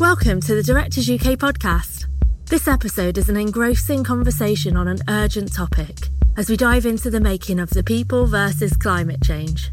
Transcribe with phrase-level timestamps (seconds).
[0.00, 2.06] Welcome to the Directors UK podcast.
[2.44, 7.18] This episode is an engrossing conversation on an urgent topic as we dive into the
[7.18, 9.68] making of the people versus climate change.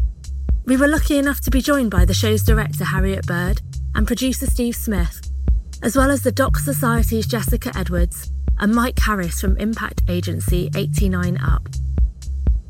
[0.66, 3.62] We were lucky enough to be joined by the show's director Harriet Bird
[3.94, 5.22] and producer Steve Smith,
[5.84, 11.38] as well as the Doc Society's Jessica Edwards and Mike Harris from impact agency 89
[11.38, 11.70] Up.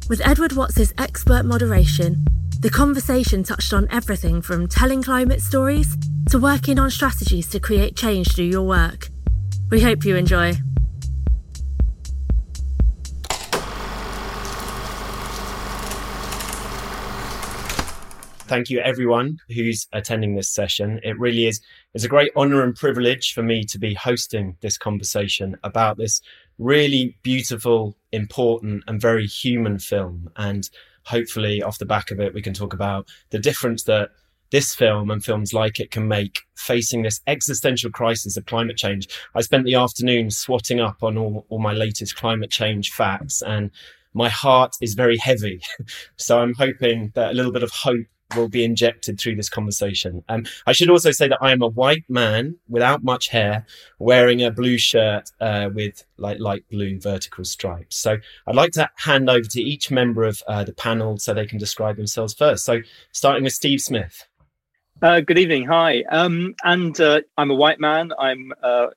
[0.09, 2.25] With Edward Watts's expert moderation,
[2.59, 5.95] the conversation touched on everything from telling climate stories
[6.35, 9.07] to working on strategies to create change through your work.
[9.71, 10.51] We hope you enjoy.
[18.47, 20.99] Thank you, everyone who's attending this session.
[21.03, 21.61] It really is
[21.93, 26.19] it's a great honor and privilege for me to be hosting this conversation about this
[26.59, 30.29] really beautiful, important, and very human film.
[30.35, 30.69] And
[31.05, 34.09] hopefully, off the back of it, we can talk about the difference that
[34.51, 39.07] this film and films like it can make facing this existential crisis of climate change.
[39.33, 43.71] I spent the afternoon swotting up on all, all my latest climate change facts and
[44.13, 45.61] my heart is very heavy.
[46.15, 50.23] so I'm hoping that a little bit of hope will be injected through this conversation.
[50.29, 53.65] Um, I should also say that I am a white man without much hair,
[53.99, 57.95] wearing a blue shirt uh, with like light blue vertical stripes.
[57.97, 61.45] So I'd like to hand over to each member of uh, the panel so they
[61.45, 62.65] can describe themselves first.
[62.65, 62.79] So
[63.11, 64.25] starting with Steve Smith.
[65.01, 65.65] Uh, good evening.
[65.65, 66.03] Hi.
[66.09, 68.13] Um, and uh, I'm a white man.
[68.17, 68.87] I'm uh,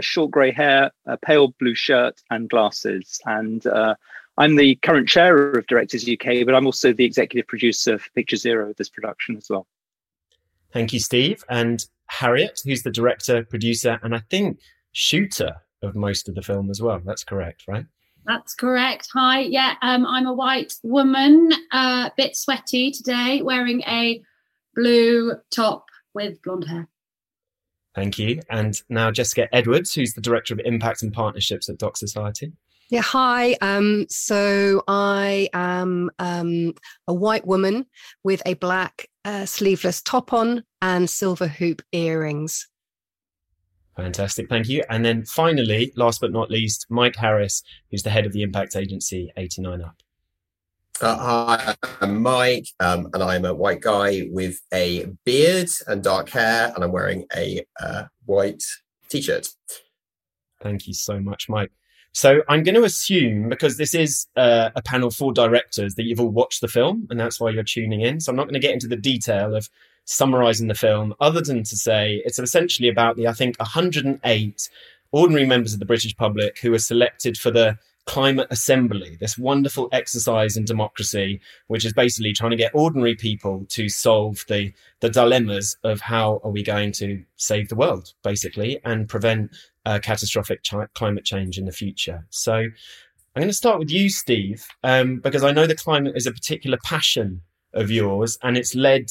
[0.00, 3.20] short grey hair, a pale blue shirt, and glasses.
[3.24, 3.94] And uh,
[4.36, 8.36] I'm the current chair of Directors UK, but I'm also the executive producer for Picture
[8.36, 9.68] Zero of this production as well.
[10.72, 11.44] Thank you, Steve.
[11.48, 14.58] And Harriet, who's the director, producer, and I think
[14.90, 17.00] shooter of most of the film as well.
[17.04, 17.86] That's correct, right?
[18.26, 19.08] That's correct.
[19.14, 19.40] Hi.
[19.40, 24.20] Yeah, um, I'm a white woman, a uh, bit sweaty today, wearing a
[24.74, 26.88] blue top with blonde hair.
[27.94, 28.40] Thank you.
[28.50, 32.52] And now Jessica Edwards, who's the Director of Impact and Partnerships at Doc Society.
[32.90, 33.56] Yeah, hi.
[33.62, 36.74] Um, so I am um,
[37.08, 37.86] a white woman
[38.24, 42.68] with a black uh, sleeveless top on and silver hoop earrings.
[43.96, 44.82] Fantastic, thank you.
[44.90, 48.76] And then finally, last but not least, Mike Harris, who's the head of the impact
[48.76, 49.96] agency 89 Up.
[51.00, 51.16] Uh,
[51.56, 56.72] hi, I'm Mike, um, and I'm a white guy with a beard and dark hair,
[56.72, 58.62] and I'm wearing a uh, white
[59.08, 59.48] t-shirt.
[60.62, 61.72] Thank you so much, Mike.
[62.12, 66.20] So I'm going to assume, because this is uh, a panel for directors, that you've
[66.20, 68.20] all watched the film, and that's why you're tuning in.
[68.20, 69.68] So I'm not going to get into the detail of
[70.04, 74.68] summarizing the film, other than to say it's essentially about the, I think, 108
[75.10, 79.88] ordinary members of the British public who are selected for the Climate Assembly, this wonderful
[79.90, 85.08] exercise in democracy, which is basically trying to get ordinary people to solve the, the
[85.08, 89.56] dilemmas of how are we going to save the world, basically, and prevent
[89.86, 90.62] uh, catastrophic
[90.94, 92.26] climate change in the future.
[92.28, 96.26] So I'm going to start with you, Steve, um, because I know the climate is
[96.26, 97.40] a particular passion
[97.72, 99.06] of yours, and it's led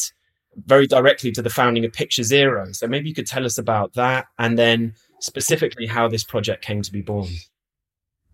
[0.56, 2.72] very directly to the founding of Picture Zero.
[2.74, 6.84] So maybe you could tell us about that, and then specifically how this project came
[6.84, 7.30] to be born.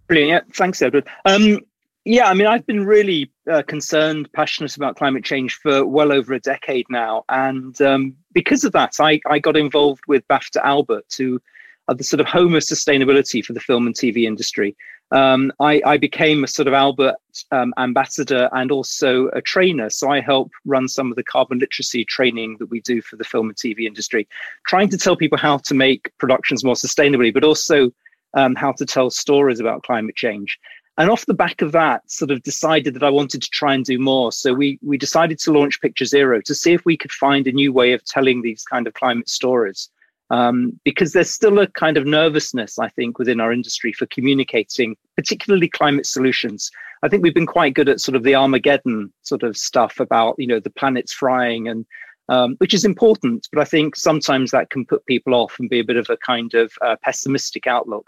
[0.09, 0.29] Brilliant.
[0.47, 1.07] Yeah, thanks, Edward.
[1.25, 1.59] Um,
[2.03, 6.33] yeah, I mean, I've been really uh, concerned, passionate about climate change for well over
[6.33, 11.13] a decade now, and um, because of that, I, I got involved with BAFTA Albert,
[11.15, 11.39] who
[11.87, 14.75] are the sort of home of sustainability for the film and TV industry.
[15.11, 17.15] Um, I, I, became a sort of Albert
[17.51, 19.89] um, ambassador and also a trainer.
[19.89, 23.23] So I help run some of the carbon literacy training that we do for the
[23.23, 24.27] film and TV industry,
[24.67, 27.91] trying to tell people how to make productions more sustainably, but also
[28.34, 30.59] um, how to tell stories about climate change.
[30.97, 33.85] And off the back of that, sort of decided that I wanted to try and
[33.85, 34.34] do more.
[34.34, 37.53] So we we decided to launch Picture Zero to see if we could find a
[37.53, 39.89] new way of telling these kind of climate stories.
[40.31, 44.95] Um, because there's still a kind of nervousness, I think, within our industry for communicating,
[45.16, 46.69] particularly climate solutions.
[47.01, 50.35] I think we've been quite good at sort of the Armageddon sort of stuff about,
[50.38, 51.85] you know, the planet's frying and
[52.29, 55.80] um, which is important, but I think sometimes that can put people off and be
[55.80, 58.06] a bit of a kind of uh, pessimistic outlook.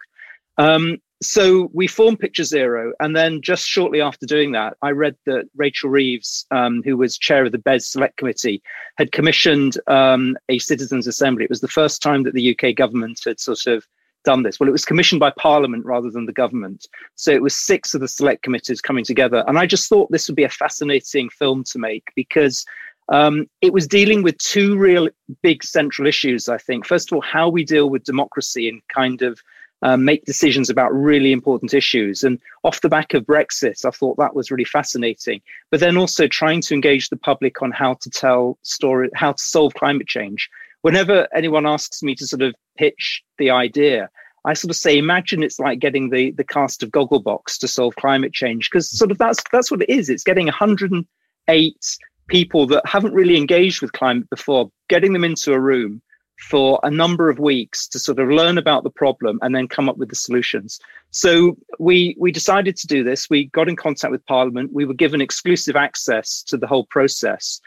[0.57, 5.15] Um, so we formed Picture Zero, and then just shortly after doing that, I read
[5.27, 8.61] that Rachel Reeves, um, who was chair of the BEIS Select Committee,
[8.97, 11.43] had commissioned um, a citizens' assembly.
[11.43, 13.85] It was the first time that the UK government had sort of
[14.23, 14.59] done this.
[14.59, 16.87] Well, it was commissioned by Parliament rather than the government.
[17.15, 20.27] So it was six of the select committees coming together, and I just thought this
[20.27, 22.65] would be a fascinating film to make because.
[23.11, 25.09] Um, it was dealing with two real
[25.41, 26.85] big central issues, I think.
[26.85, 29.41] First of all, how we deal with democracy and kind of
[29.81, 32.23] um, make decisions about really important issues.
[32.23, 35.41] And off the back of Brexit, I thought that was really fascinating.
[35.69, 39.41] But then also trying to engage the public on how to tell story, how to
[39.41, 40.49] solve climate change
[40.81, 44.09] whenever anyone asks me to sort of pitch the idea,
[44.45, 47.95] I sort of say, imagine it's like getting the the cast of Gogglebox to solve
[47.95, 50.09] climate change, because sort of that's that's what it is.
[50.09, 51.97] It's getting 108
[52.27, 56.01] people that haven't really engaged with climate before, getting them into a room
[56.41, 59.87] for a number of weeks to sort of learn about the problem and then come
[59.87, 60.79] up with the solutions.
[61.11, 63.29] So we we decided to do this.
[63.29, 64.73] We got in contact with Parliament.
[64.73, 67.61] We were given exclusive access to the whole process.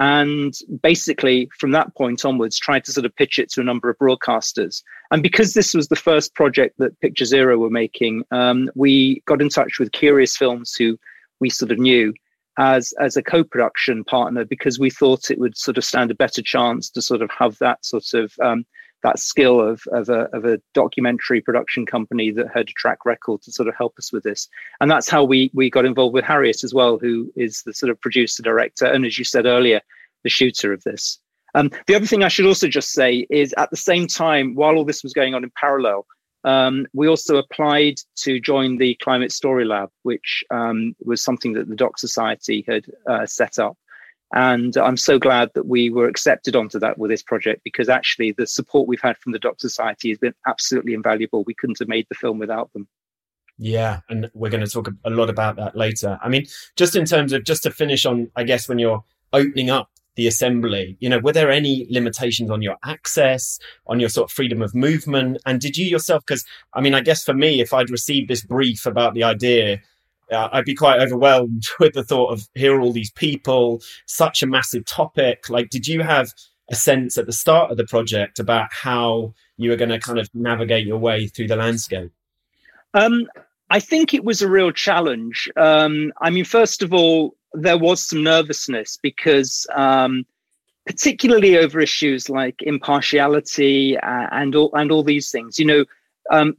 [0.00, 3.90] And basically, from that point onwards, tried to sort of pitch it to a number
[3.90, 4.82] of broadcasters.
[5.10, 9.42] And because this was the first project that Picture Zero were making, um, we got
[9.42, 10.96] in touch with Curious Films, who
[11.40, 12.14] we sort of knew,
[12.58, 16.42] as as a co-production partner because we thought it would sort of stand a better
[16.42, 18.66] chance to sort of have that sort of um,
[19.04, 23.40] that skill of of a, of a documentary production company that had a track record
[23.42, 24.48] to sort of help us with this.
[24.80, 27.90] And that's how we we got involved with harriet as well who is the sort
[27.90, 29.80] of producer director and as you said earlier
[30.24, 31.20] the shooter of this.
[31.54, 34.76] Um, the other thing i should also just say is at the same time while
[34.76, 36.06] all this was going on in parallel
[36.44, 41.68] um, we also applied to join the Climate Story Lab, which um, was something that
[41.68, 43.76] the Doc Society had uh, set up.
[44.34, 48.32] And I'm so glad that we were accepted onto that with this project because actually
[48.32, 51.44] the support we've had from the Doc Society has been absolutely invaluable.
[51.44, 52.88] We couldn't have made the film without them.
[53.56, 56.18] Yeah, and we're going to talk a lot about that later.
[56.22, 56.46] I mean,
[56.76, 59.02] just in terms of just to finish on, I guess when you're
[59.32, 64.08] opening up the assembly you know were there any limitations on your access on your
[64.08, 66.44] sort of freedom of movement and did you yourself because
[66.74, 69.78] i mean i guess for me if i'd received this brief about the idea
[70.30, 74.42] uh, I'd be quite overwhelmed with the thought of here are all these people, such
[74.42, 75.48] a massive topic.
[75.48, 76.34] Like, did you have
[76.70, 80.18] a sense at the start of the project about how you were going to kind
[80.18, 82.12] of navigate your way through the landscape?
[82.92, 83.26] Um,
[83.70, 85.48] I think it was a real challenge.
[85.56, 90.24] Um, I mean, first of all, there was some nervousness because, um,
[90.86, 95.84] particularly over issues like impartiality uh, and all and all these things, you know,
[96.30, 96.56] um,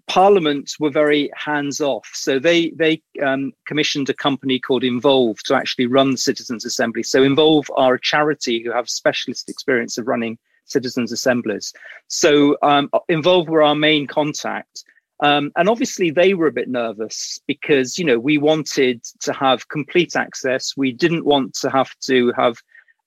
[0.79, 2.09] were very hands off.
[2.13, 7.03] So they they um, commissioned a company called Involve to actually run the Citizens Assembly.
[7.03, 11.73] So Involve are a charity who have specialist experience of running citizens assemblies.
[12.07, 14.83] So um, Involve were our main contact.
[15.21, 19.67] Um, and obviously, they were a bit nervous because, you know, we wanted to have
[19.67, 20.77] complete access.
[20.77, 22.57] We didn't want to have to have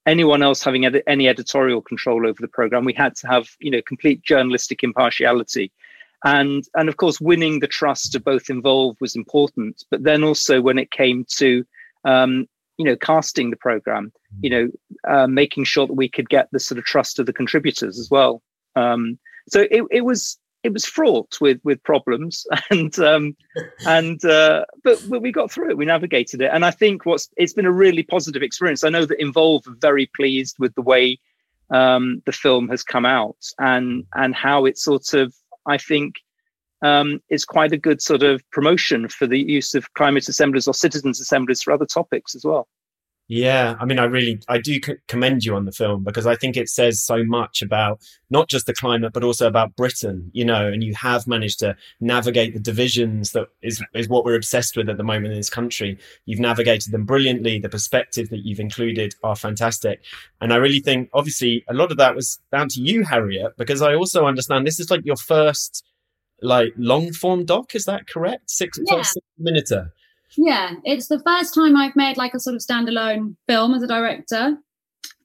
[0.04, 2.84] anyone else having ed- any editorial control over the program.
[2.84, 5.72] We had to have, you know, complete journalistic impartiality.
[6.24, 9.84] And, and of course, winning the trust of both involved was important.
[9.90, 11.64] But then also, when it came to,
[12.04, 14.68] um, you know, casting the program, you know,
[15.08, 18.10] uh, making sure that we could get the sort of trust of the contributors as
[18.10, 18.42] well.
[18.76, 19.18] Um,
[19.48, 23.36] so it, it was it was fraught with with problems and um,
[23.86, 26.50] and uh, but, we got through it we navigated it.
[26.52, 28.84] And i think what's it's been a really positive experience.
[28.84, 31.18] I know that Involve very pleased with the way
[31.70, 35.34] um, the film has come out and and how it sort of
[35.66, 36.16] i think
[36.82, 40.74] um, is quite a good sort of promotion for the use of climate assemblies or
[40.74, 42.68] citizens assemblies for other topics as well
[43.28, 44.78] yeah, I mean, I really, I do
[45.08, 48.66] commend you on the film because I think it says so much about not just
[48.66, 52.60] the climate, but also about Britain, you know, and you have managed to navigate the
[52.60, 55.98] divisions that is, is what we're obsessed with at the moment in this country.
[56.26, 57.58] You've navigated them brilliantly.
[57.58, 60.04] The perspective that you've included are fantastic.
[60.40, 63.82] And I really think, obviously, a lot of that was down to you, Harriet, because
[63.82, 65.84] I also understand this is like your first
[66.42, 67.74] like long form doc.
[67.74, 68.50] Is that correct?
[68.50, 69.02] Six, yeah.
[69.02, 69.70] six minute.
[70.36, 73.86] Yeah, it's the first time I've made like a sort of standalone film as a
[73.86, 74.56] director.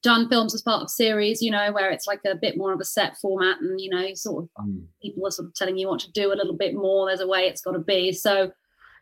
[0.03, 2.79] Done films as part of series, you know, where it's like a bit more of
[2.79, 4.83] a set format, and you know, sort of mm.
[5.01, 7.07] people are sort of telling you what to do a little bit more.
[7.07, 8.13] There's a way it's got to be.
[8.13, 8.51] So,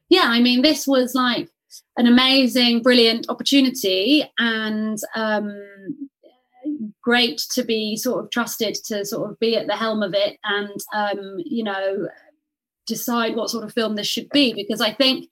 [0.09, 1.49] yeah, I mean, this was like
[1.97, 5.61] an amazing, brilliant opportunity, and um,
[7.01, 10.39] great to be sort of trusted to sort of be at the helm of it,
[10.45, 12.07] and um, you know,
[12.87, 14.53] decide what sort of film this should be.
[14.53, 15.29] Because I think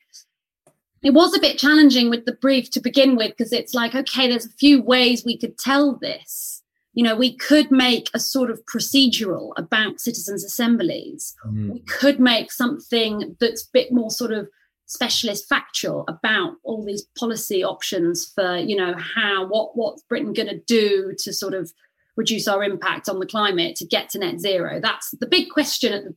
[1.04, 4.28] it was a bit challenging with the brief to begin with because it's like okay
[4.28, 6.62] there's a few ways we could tell this.
[6.94, 11.36] You know we could make a sort of procedural about citizens assemblies.
[11.46, 11.74] Mm.
[11.74, 14.48] we could make something that's a bit more sort of
[14.86, 20.48] specialist factual about all these policy options for you know how what what's britain going
[20.48, 21.72] to do to sort of
[22.16, 24.80] reduce our impact on the climate to get to net zero.
[24.80, 26.16] That's the big question at the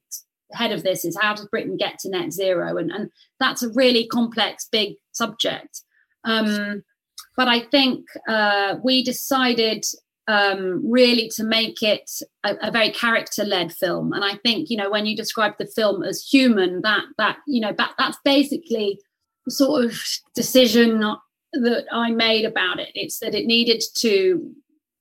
[0.52, 2.76] head of this is how does Britain get to net zero?
[2.76, 3.10] And, and
[3.40, 5.82] that's a really complex, big subject.
[6.24, 6.82] Um,
[7.36, 9.84] but I think uh, we decided
[10.28, 12.10] um, really to make it
[12.44, 14.12] a, a very character-led film.
[14.12, 17.60] And I think you know when you describe the film as human, that that you
[17.60, 19.00] know that that's basically
[19.44, 20.00] the sort of
[20.34, 21.00] decision
[21.52, 22.90] that I made about it.
[22.94, 24.52] It's that it needed to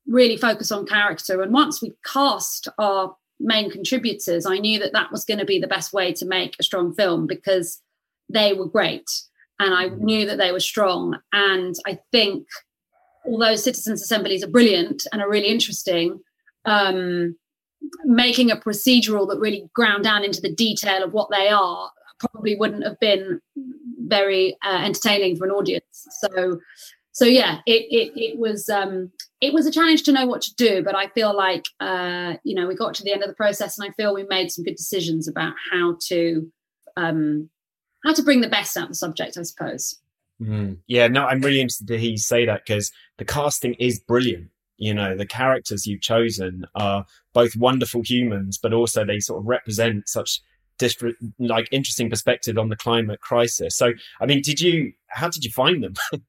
[0.08, 1.42] really focus on character.
[1.42, 5.60] And once we cast our main contributors, I knew that that was going to be
[5.60, 7.82] the best way to make a strong film because
[8.30, 9.10] they were great
[9.60, 10.06] and I mm-hmm.
[10.06, 11.18] knew that they were strong.
[11.34, 12.48] And I think
[13.26, 16.20] although citizens' assemblies are brilliant and are really interesting,
[16.66, 17.36] um,
[18.04, 22.56] making a procedural that really ground down into the detail of what they are probably
[22.56, 23.40] wouldn't have been
[24.08, 26.08] very uh, entertaining for an audience.
[26.22, 26.60] So,
[27.16, 30.56] so yeah, it it, it was um, it was a challenge to know what to
[30.56, 33.36] do, but I feel like uh, you know we got to the end of the
[33.36, 36.52] process, and I feel we made some good decisions about how to
[36.98, 37.50] um,
[38.04, 39.98] how to bring the best out of the subject, I suppose.
[40.42, 40.80] Mm.
[40.88, 44.50] Yeah, no, I'm really interested to hear you say that because the casting is brilliant.
[44.76, 49.48] You know, the characters you've chosen are both wonderful humans, but also they sort of
[49.48, 50.42] represent such
[50.80, 53.78] different, like interesting perspective on the climate crisis.
[53.78, 54.92] So, I mean, did you?
[55.08, 55.94] How did you find them?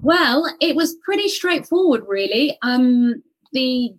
[0.00, 2.56] well, it was pretty straightforward, really.
[2.62, 3.94] Um, the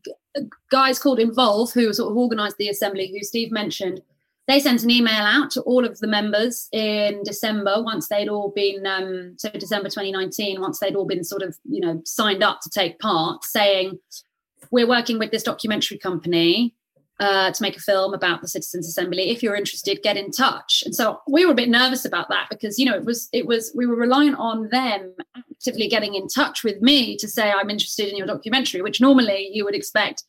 [0.71, 4.01] guys called Involve, who sort of organised the assembly, who Steve mentioned,
[4.49, 8.49] they sent an email out to all of the members in December once they'd all
[8.49, 12.59] been um, so December 2019 once they'd all been sort of you know signed up
[12.61, 13.99] to take part saying
[14.71, 16.73] we're working with this documentary company
[17.19, 19.29] uh, to make a film about the citizens assembly.
[19.29, 20.83] If you're interested get in touch.
[20.85, 23.45] And so we were a bit nervous about that because you know it was it
[23.45, 27.69] was we were reliant on them actively getting in touch with me to say i'm
[27.69, 30.23] interested in your documentary which normally you would expect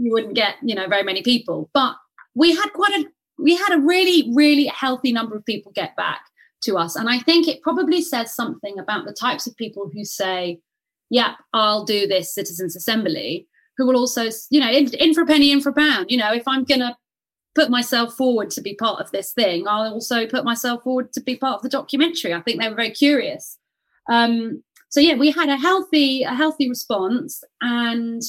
[0.00, 1.70] you wouldn't get you know very many people.
[1.72, 1.96] But
[2.34, 3.04] we had quite a
[3.38, 6.22] we had a really, really healthy number of people get back
[6.64, 6.94] to us.
[6.94, 10.60] And I think it probably says something about the types of people who say,
[11.08, 13.48] yeah, I'll do this citizens assembly,
[13.80, 16.10] who will also, you know, in, in for a penny, in for a pound.
[16.10, 16.94] You know, if I'm going to
[17.54, 21.20] put myself forward to be part of this thing, I'll also put myself forward to
[21.22, 22.34] be part of the documentary.
[22.34, 23.56] I think they were very curious.
[24.10, 28.22] Um, so yeah, we had a healthy, a healthy response and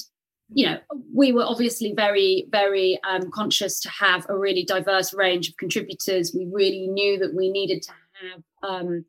[0.53, 0.77] you know,
[1.13, 6.33] we were obviously very, very um, conscious to have a really diverse range of contributors.
[6.35, 9.05] We really knew that we needed to have um,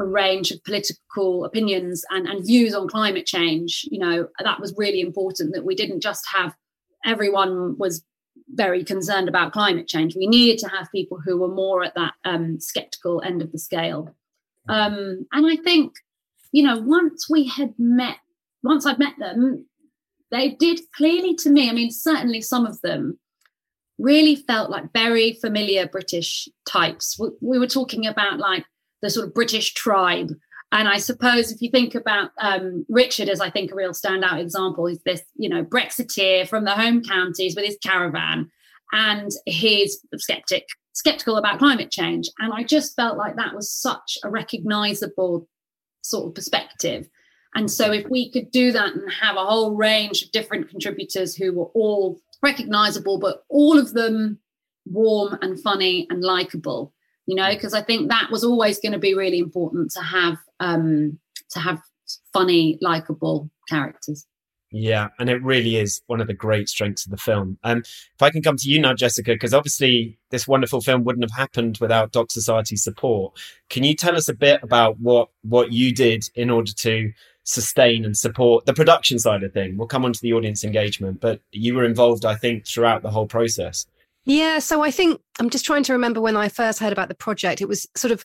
[0.00, 3.86] a range of political opinions and, and views on climate change.
[3.90, 6.54] You know, that was really important that we didn't just have
[7.04, 8.02] everyone was
[8.48, 10.16] very concerned about climate change.
[10.16, 13.58] We needed to have people who were more at that um, skeptical end of the
[13.58, 14.14] scale.
[14.68, 15.92] Um, and I think,
[16.52, 18.16] you know, once we had met,
[18.62, 19.66] once I'd met them,
[20.30, 23.18] they did clearly to me, I mean, certainly some of them
[23.98, 27.18] really felt like very familiar British types.
[27.18, 28.64] We, we were talking about like
[29.02, 30.30] the sort of British tribe.
[30.72, 34.40] And I suppose if you think about um, Richard as I think a real standout
[34.40, 38.50] example, is this, you know, Brexiteer from the home counties with his caravan
[38.92, 42.28] and he's skeptic, skeptical about climate change.
[42.38, 45.48] And I just felt like that was such a recognizable
[46.02, 47.08] sort of perspective.
[47.54, 51.34] And so, if we could do that and have a whole range of different contributors
[51.34, 54.38] who were all recognizable, but all of them
[54.86, 56.92] warm and funny and likable,
[57.30, 60.36] you know, because I think that was always going to be really important to have
[60.58, 61.16] um,
[61.50, 61.80] to have
[62.32, 64.26] funny, likable characters.
[64.72, 67.56] Yeah, and it really is one of the great strengths of the film.
[67.62, 71.24] Um, if I can come to you now, Jessica, because obviously this wonderful film wouldn't
[71.24, 73.38] have happened without Doc Society's support.
[73.68, 77.12] Can you tell us a bit about what what you did in order to
[77.44, 79.76] sustain and support the production side of thing.
[79.76, 83.10] We'll come on to the audience engagement, but you were involved, I think, throughout the
[83.10, 83.86] whole process.
[84.24, 87.14] Yeah, so I think I'm just trying to remember when I first heard about the
[87.14, 87.60] project.
[87.60, 88.24] It was sort of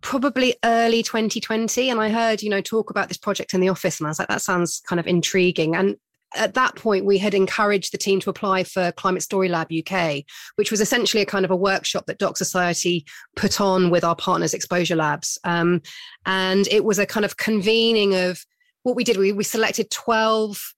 [0.00, 4.00] probably early 2020 and I heard, you know, talk about this project in the office
[4.00, 5.96] and I was like that sounds kind of intriguing and
[6.34, 10.24] at that point, we had encouraged the team to apply for Climate Story Lab UK,
[10.56, 13.06] which was essentially a kind of a workshop that Doc Society
[13.36, 15.38] put on with our partners, Exposure Labs.
[15.44, 15.82] Um,
[16.26, 18.44] and it was a kind of convening of
[18.82, 19.16] what we did.
[19.16, 20.73] We, we selected 12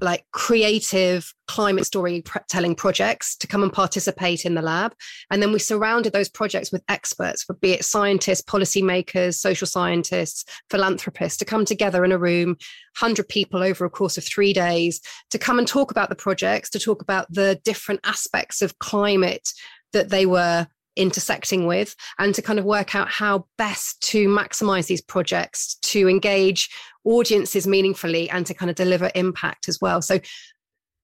[0.00, 4.94] like creative climate storytelling projects to come and participate in the lab.
[5.30, 11.38] And then we surrounded those projects with experts, be it scientists, policymakers, social scientists, philanthropists,
[11.38, 12.50] to come together in a room,
[12.98, 16.70] 100 people over a course of three days, to come and talk about the projects,
[16.70, 19.48] to talk about the different aspects of climate
[19.92, 24.86] that they were intersecting with and to kind of work out how best to maximize
[24.86, 26.68] these projects to engage
[27.04, 30.02] audiences meaningfully and to kind of deliver impact as well.
[30.02, 30.20] So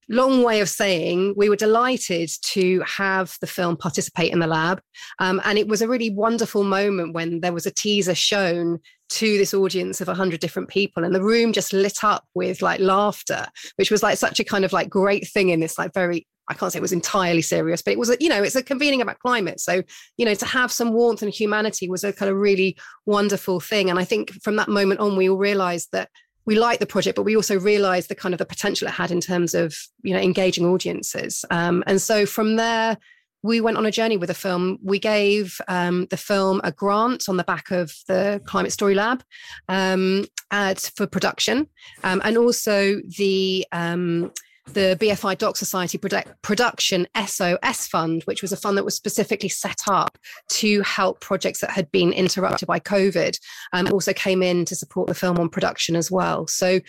[0.09, 4.81] long way of saying we were delighted to have the film participate in the lab
[5.19, 8.79] um, and it was a really wonderful moment when there was a teaser shown
[9.11, 12.81] to this audience of 100 different people and the room just lit up with like
[12.81, 16.27] laughter which was like such a kind of like great thing in this like very
[16.49, 18.63] I can't say it was entirely serious, but it was, a, you know, it's a
[18.63, 19.61] convening about climate.
[19.61, 19.83] So,
[20.17, 22.77] you know, to have some warmth and humanity was a kind of really
[23.07, 23.91] wonderful thing.
[23.91, 26.09] And I think from that moment on, we all realized that
[26.49, 29.11] we liked the project, but we also realized the kind of the potential it had
[29.11, 31.45] in terms of you know engaging audiences.
[31.51, 32.97] Um, and so from there,
[33.43, 34.79] we went on a journey with the film.
[34.83, 39.23] We gave um, the film a grant on the back of the Climate Story Lab
[39.69, 41.69] um, for production,
[42.03, 44.33] um, and also the um,
[44.73, 45.99] the BFI Doc Society
[46.43, 50.19] Production SOS Fund, which was a fund that was specifically set up
[50.51, 53.39] to help projects that had been interrupted by COVID,
[53.73, 56.47] um, also came in to support the film on production as well.
[56.47, 56.81] So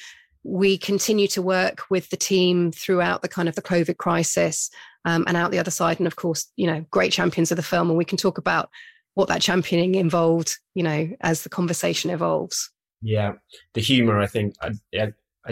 [0.43, 4.69] we continue to work with the team throughout the kind of the COVID crisis
[5.05, 5.99] um, and out the other side.
[5.99, 7.89] And of course, you know, great champions of the film.
[7.89, 8.69] And we can talk about
[9.15, 12.71] what that championing involved, you know, as the conversation evolves.
[13.01, 13.33] Yeah,
[13.73, 14.71] the humor, I think, I,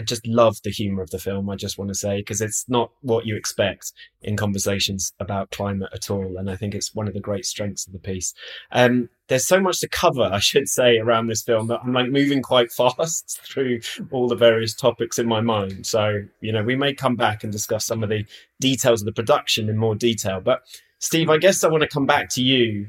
[0.02, 1.48] just love the humor of the film.
[1.50, 3.92] I just want to say because it's not what you expect
[4.22, 7.86] in conversations about climate at all, and I think it's one of the great strengths
[7.86, 8.34] of the piece.
[8.70, 12.10] Um, there's so much to cover, I should say, around this film that I'm like
[12.10, 13.80] moving quite fast through
[14.10, 15.86] all the various topics in my mind.
[15.86, 18.24] So you know, we may come back and discuss some of the
[18.60, 20.40] details of the production in more detail.
[20.40, 20.62] But
[20.98, 22.88] Steve, I guess I want to come back to you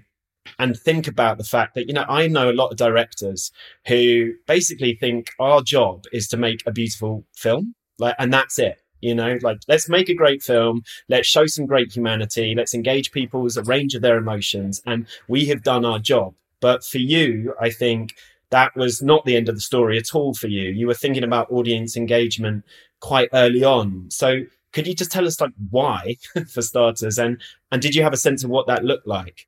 [0.57, 3.51] and think about the fact that, you know, I know a lot of directors
[3.87, 8.81] who basically think our job is to make a beautiful film, like, and that's it.
[9.01, 13.11] You know, like let's make a great film, let's show some great humanity, let's engage
[13.11, 16.33] people's a range of their emotions, and we have done our job.
[16.59, 18.13] But for you, I think
[18.51, 20.69] that was not the end of the story at all for you.
[20.69, 22.65] You were thinking about audience engagement
[22.99, 24.07] quite early on.
[24.09, 24.41] So
[24.73, 27.41] could you just tell us like why for starters and
[27.71, 29.47] and did you have a sense of what that looked like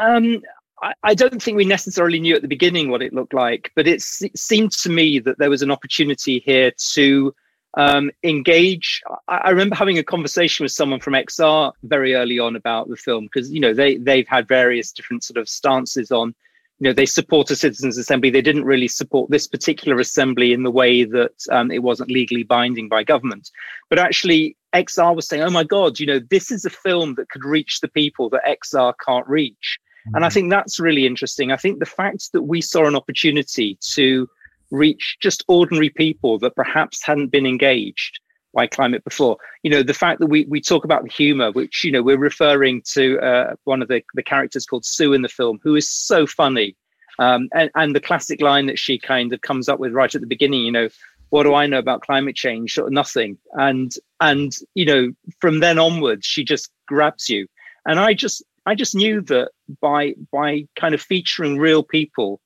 [0.00, 0.42] um,
[0.82, 3.86] I, I, don't think we necessarily knew at the beginning what it looked like, but
[3.86, 7.34] it seemed to me that there was an opportunity here to
[7.74, 9.02] um, engage.
[9.28, 12.96] I, I, remember having a conversation with someone from XR very early on about the
[12.96, 16.34] film because you know they they've had various different sort of stances on.
[16.80, 18.30] You know, they support a citizens' assembly.
[18.30, 22.44] They didn't really support this particular assembly in the way that um, it wasn't legally
[22.44, 23.50] binding by government.
[23.90, 27.30] But actually, XR was saying, "Oh my God, you know, this is a film that
[27.30, 30.16] could reach the people that XR can't reach." Mm-hmm.
[30.16, 30.34] And I mm-hmm.
[30.34, 31.52] think that's really interesting.
[31.52, 34.28] I think the fact that we saw an opportunity to
[34.70, 38.20] reach just ordinary people that perhaps hadn't been engaged
[38.54, 39.36] by climate before.
[39.62, 42.18] You know, the fact that we we talk about the humor, which you know we're
[42.18, 45.88] referring to uh, one of the the characters called Sue in the film, who is
[45.88, 46.76] so funny.
[47.20, 50.20] Um, and, and the classic line that she kind of comes up with right at
[50.20, 50.88] the beginning, you know,
[51.30, 52.74] what do I know about climate change?
[52.74, 53.38] Sort of nothing.
[53.52, 57.46] And and you know, from then onwards, she just grabs you.
[57.86, 59.50] And I just I just knew that
[59.80, 62.40] by by kind of featuring real people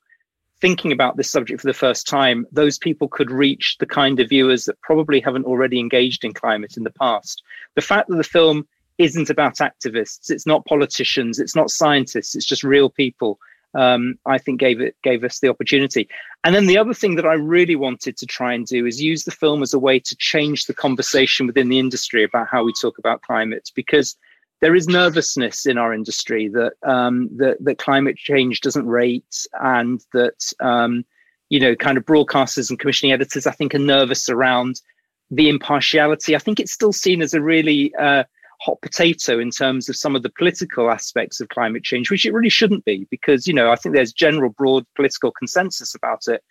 [0.61, 4.29] thinking about this subject for the first time, those people could reach the kind of
[4.29, 7.43] viewers that probably haven't already engaged in climate in the past.
[7.75, 12.47] The fact that the film isn't about activists, it's not politicians, it's not scientists, it's
[12.47, 13.41] just real people
[13.75, 16.09] um, I think gave it gave us the opportunity.
[16.45, 19.25] And then the other thing that I really wanted to try and do is use
[19.25, 22.73] the film as a way to change the conversation within the industry about how we
[22.81, 24.17] talk about climate, because
[24.63, 30.03] there is nervousness in our industry that um, that, that climate change doesn't rate, and
[30.15, 31.05] that um,
[31.51, 34.81] you know, kind of broadcasters and commissioning editors, I think, are nervous around
[35.31, 36.35] the impartiality.
[36.35, 38.25] I think it's still seen as a really uh,
[38.63, 42.33] hot potato in terms of some of the political aspects of climate change, which it
[42.33, 46.43] really shouldn't be, because you know I think there's general broad political consensus about it.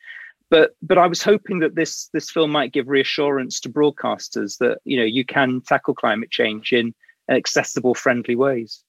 [0.50, 4.80] But but I was hoping that this this film might give reassurance to broadcasters that
[4.84, 6.94] you know you can tackle climate change in
[7.30, 8.84] accessible, friendly ways.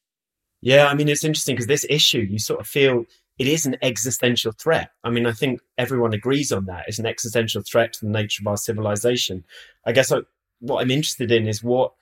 [0.61, 3.05] Yeah, I mean it's interesting because this issue you sort of feel
[3.39, 4.91] it is an existential threat.
[5.05, 6.85] I mean, I think everyone agrees on that.
[6.87, 9.45] It's an existential threat to the nature of our civilization.
[9.87, 10.19] I guess I,
[10.61, 11.93] what I'm interested in is what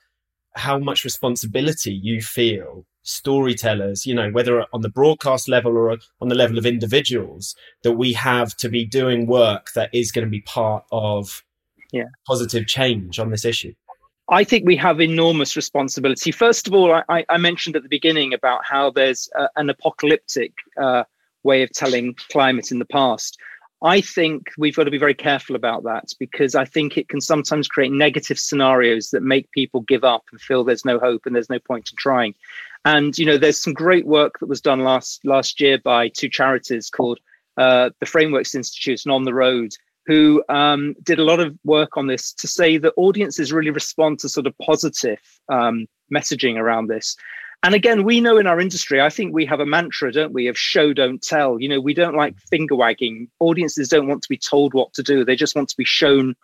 [0.55, 6.27] how much responsibility you feel storytellers, you know, whether on the broadcast level or on
[6.27, 10.29] the level of individuals, that we have to be doing work that is going to
[10.29, 11.43] be part of
[11.91, 12.05] yeah.
[12.27, 13.73] positive change on this issue?
[14.31, 16.31] I think we have enormous responsibility.
[16.31, 20.53] First of all, I, I mentioned at the beginning about how there's a, an apocalyptic
[20.81, 21.03] uh,
[21.43, 23.37] way of telling climate in the past.
[23.83, 27.19] I think we've got to be very careful about that because I think it can
[27.19, 31.35] sometimes create negative scenarios that make people give up and feel there's no hope and
[31.35, 32.33] there's no point in trying.
[32.85, 36.29] And you know, there's some great work that was done last last year by two
[36.29, 37.19] charities called
[37.57, 39.73] uh, the Frameworks Institute and On the Road,
[40.05, 44.19] who um, did a lot of work on this to say that audiences really respond
[44.19, 47.15] to sort of positive um, messaging around this.
[47.63, 50.47] And again, we know in our industry, I think we have a mantra, don't we,
[50.47, 51.59] of show, don't tell.
[51.59, 53.29] You know, we don't like finger wagging.
[53.39, 56.35] Audiences don't want to be told what to do, they just want to be shown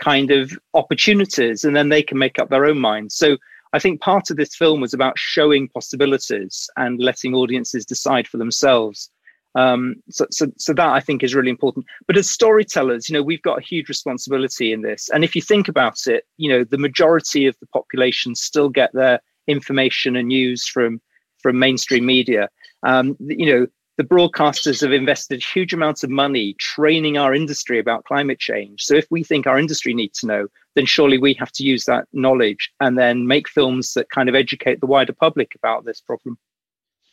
[0.00, 3.14] kind of opportunities and then they can make up their own minds.
[3.14, 3.36] So
[3.72, 8.36] I think part of this film was about showing possibilities and letting audiences decide for
[8.36, 9.10] themselves.
[9.54, 11.86] Um, so, so, so that I think is really important.
[12.06, 15.08] But as storytellers, you know, we've got a huge responsibility in this.
[15.12, 18.92] And if you think about it, you know, the majority of the population still get
[18.92, 21.00] their information and news from
[21.42, 22.50] from mainstream media.
[22.82, 28.04] Um, you know, the broadcasters have invested huge amounts of money training our industry about
[28.04, 28.82] climate change.
[28.82, 31.84] So if we think our industry needs to know, then surely we have to use
[31.84, 36.00] that knowledge and then make films that kind of educate the wider public about this
[36.00, 36.38] problem.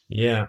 [0.07, 0.47] Yeah.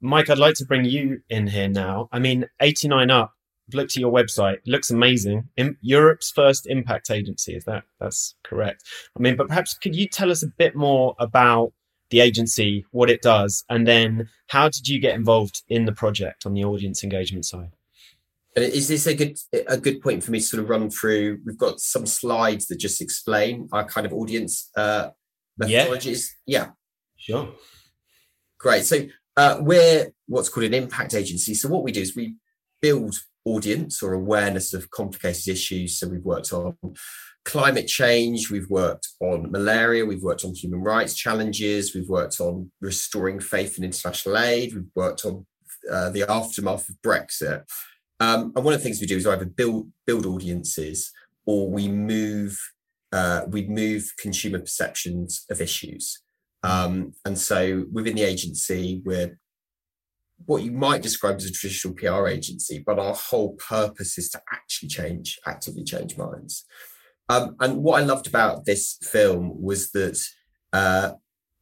[0.00, 2.08] Mike, I'd like to bring you in here now.
[2.12, 3.32] I mean, 89 Up,
[3.72, 5.48] looked at your website, looks amazing.
[5.56, 8.84] In Europe's first impact agency, is that that's correct?
[9.16, 11.72] I mean, but perhaps could you tell us a bit more about
[12.10, 16.46] the agency, what it does, and then how did you get involved in the project
[16.46, 17.72] on the audience engagement side?
[18.54, 19.36] Is this a good
[19.68, 21.40] a good point for me to sort of run through?
[21.44, 25.10] We've got some slides that just explain our kind of audience uh,
[25.60, 26.28] methodologies.
[26.46, 26.70] Yeah, yeah.
[27.16, 27.48] sure.
[28.58, 28.86] Great.
[28.86, 29.06] So
[29.36, 31.54] uh, we're what's called an impact agency.
[31.54, 32.36] So what we do is we
[32.80, 35.98] build audience or awareness of complicated issues.
[35.98, 36.76] So we've worked on
[37.44, 42.70] climate change, we've worked on malaria, we've worked on human rights challenges, we've worked on
[42.80, 45.46] restoring faith in international aid, we've worked on
[45.90, 47.62] uh, the aftermath of Brexit.
[48.18, 51.12] Um, and one of the things we do is either build build audiences
[51.44, 52.58] or we move
[53.12, 56.22] uh, we move consumer perceptions of issues.
[56.66, 59.38] Um, and so within the agency, we're
[60.44, 64.42] what you might describe as a traditional PR agency, but our whole purpose is to
[64.52, 66.64] actually change, actively change minds.
[67.28, 70.20] Um, and what I loved about this film was that
[70.72, 71.12] uh,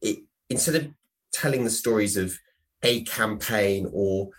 [0.01, 0.91] it instead of
[1.33, 2.37] telling the stories of
[2.83, 4.29] a campaign or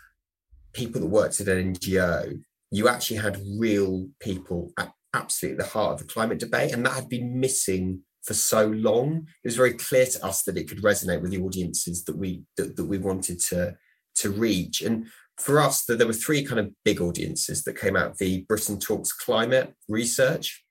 [0.73, 5.95] people that worked at an NGO, you actually had real people at absolutely the heart
[5.95, 9.27] of the climate debate, and that had been missing for so long.
[9.45, 12.43] It was very clear to us that it could resonate with the audiences that we
[12.57, 13.77] that, that we wanted to
[14.17, 14.83] to reach.
[14.83, 15.07] And
[15.39, 18.79] for us, that there were three kind of big audiences that came out the Britain
[18.79, 20.65] Talks climate research.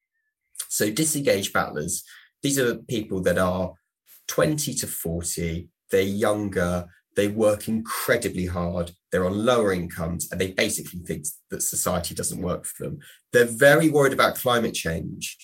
[0.70, 2.04] So disengaged battlers,
[2.42, 3.74] these are people that are
[4.28, 10.52] 20 to 40, they're younger, they work incredibly hard, they're on lower incomes, and they
[10.52, 13.00] basically think that society doesn't work for them.
[13.32, 15.38] They're very worried about climate change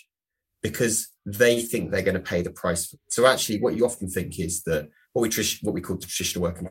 [0.62, 2.94] because they think they're going to pay the price.
[3.10, 6.44] So actually, what you often think is that what we what we call the traditional
[6.44, 6.62] work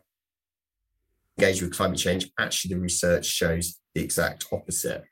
[1.39, 2.31] engage with climate change.
[2.39, 5.05] Actually, the research shows the exact opposite.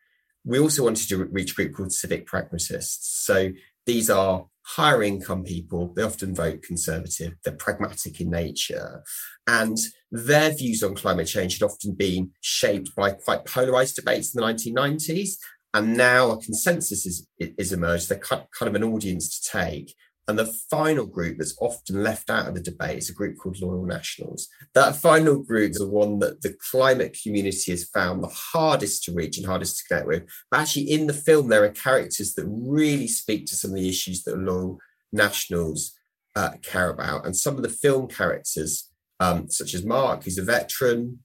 [0.45, 3.25] We also wanted to reach a group called civic pragmatists.
[3.25, 3.51] So
[3.87, 5.93] these are higher income people.
[5.95, 7.35] They often vote conservative.
[7.43, 9.03] They're pragmatic in nature,
[9.47, 9.79] and
[10.11, 14.47] their views on climate change had often been shaped by quite polarized debates in the
[14.47, 15.37] 1990s
[15.74, 18.09] and now a consensus is, is emerged.
[18.09, 19.94] They're kind of an audience to take.
[20.26, 23.61] And the final group that's often left out of the debate is a group called
[23.62, 24.46] Loyal Nationals.
[24.74, 29.14] That final group is the one that the climate community has found the hardest to
[29.14, 30.28] reach and hardest to connect with.
[30.50, 33.88] But actually, in the film, there are characters that really speak to some of the
[33.88, 34.78] issues that Loyal
[35.12, 35.94] Nationals
[36.37, 37.24] uh, care about.
[37.24, 41.20] And some of the film characters, um, such as Mark, who's a veteran,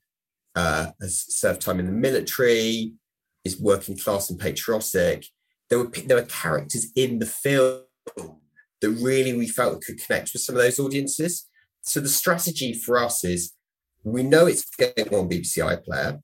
[0.56, 2.93] uh, has served time in the military,
[3.43, 5.25] is working class and patriotic.
[5.69, 7.82] There were there were characters in the film
[8.15, 11.47] that really we felt could connect with some of those audiences.
[11.82, 13.53] So the strategy for us is
[14.03, 16.21] we know it's going on BBC iPlayer.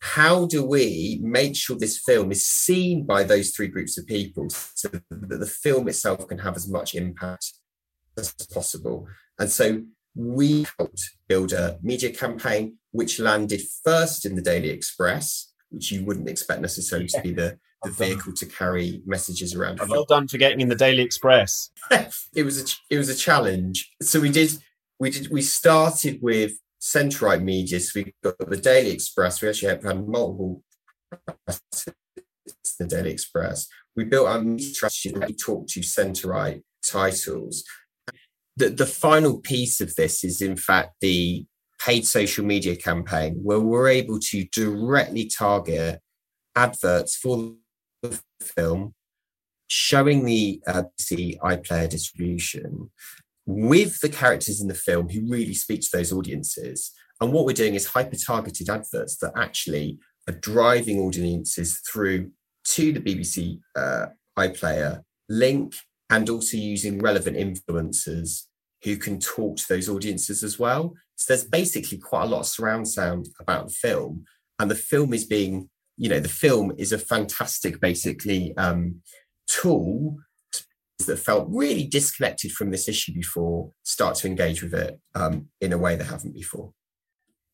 [0.00, 4.48] How do we make sure this film is seen by those three groups of people
[4.50, 7.52] so that the film itself can have as much impact
[8.16, 9.06] as possible?
[9.38, 9.82] And so
[10.14, 16.04] we helped build a media campaign which landed first in the Daily Express which you
[16.04, 19.80] wouldn't expect necessarily to be the, the vehicle to carry messages around.
[19.80, 21.70] I Well done for getting in the Daily Express.
[22.34, 23.90] it was a it was a challenge.
[24.02, 24.58] So we did
[24.98, 27.80] we did we started with centre right media.
[27.80, 29.40] So we got the Daily Express.
[29.40, 30.62] We actually had, had multiple
[32.78, 33.68] the Daily Express.
[33.96, 37.64] We built our media strategy we talked to centre right titles.
[38.56, 41.46] The, the final piece of this is in fact the
[41.80, 46.00] paid social media campaign where we're able to directly target
[46.54, 47.54] adverts for
[48.02, 48.94] the film,
[49.66, 52.90] showing the uh, BBC iPlayer distribution
[53.46, 56.92] with the characters in the film who really speak to those audiences.
[57.20, 62.30] And what we're doing is hyper targeted adverts that actually are driving audiences through
[62.64, 64.06] to the BBC uh,
[64.38, 65.74] iPlayer link
[66.10, 68.44] and also using relevant influencers
[68.84, 70.94] who can talk to those audiences as well.
[71.16, 74.24] So there's basically quite a lot of surround sound about the film,
[74.58, 79.02] and the film is being, you know, the film is a fantastic, basically, um,
[79.46, 80.16] tool
[81.06, 85.72] that felt really disconnected from this issue before start to engage with it um, in
[85.72, 86.72] a way they haven't before.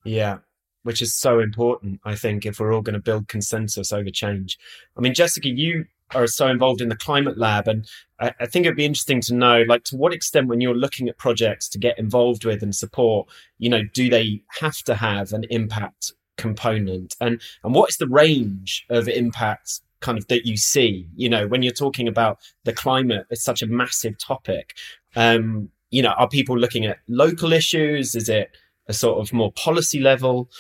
[0.05, 0.39] Yeah,
[0.83, 4.59] which is so important, I think, if we're all going to build consensus over change.
[4.97, 7.88] I mean, Jessica, you are so involved in the climate lab, and
[8.21, 11.09] I, I think it'd be interesting to know, like, to what extent, when you're looking
[11.09, 15.33] at projects to get involved with and support, you know, do they have to have
[15.33, 20.57] an impact component, and and what is the range of impact kind of that you
[20.57, 21.09] see?
[21.16, 24.75] You know, when you're talking about the climate, it's such a massive topic.
[25.16, 28.14] Um, you know, are people looking at local issues?
[28.14, 28.51] Is it
[28.87, 30.51] a sort of more policy level?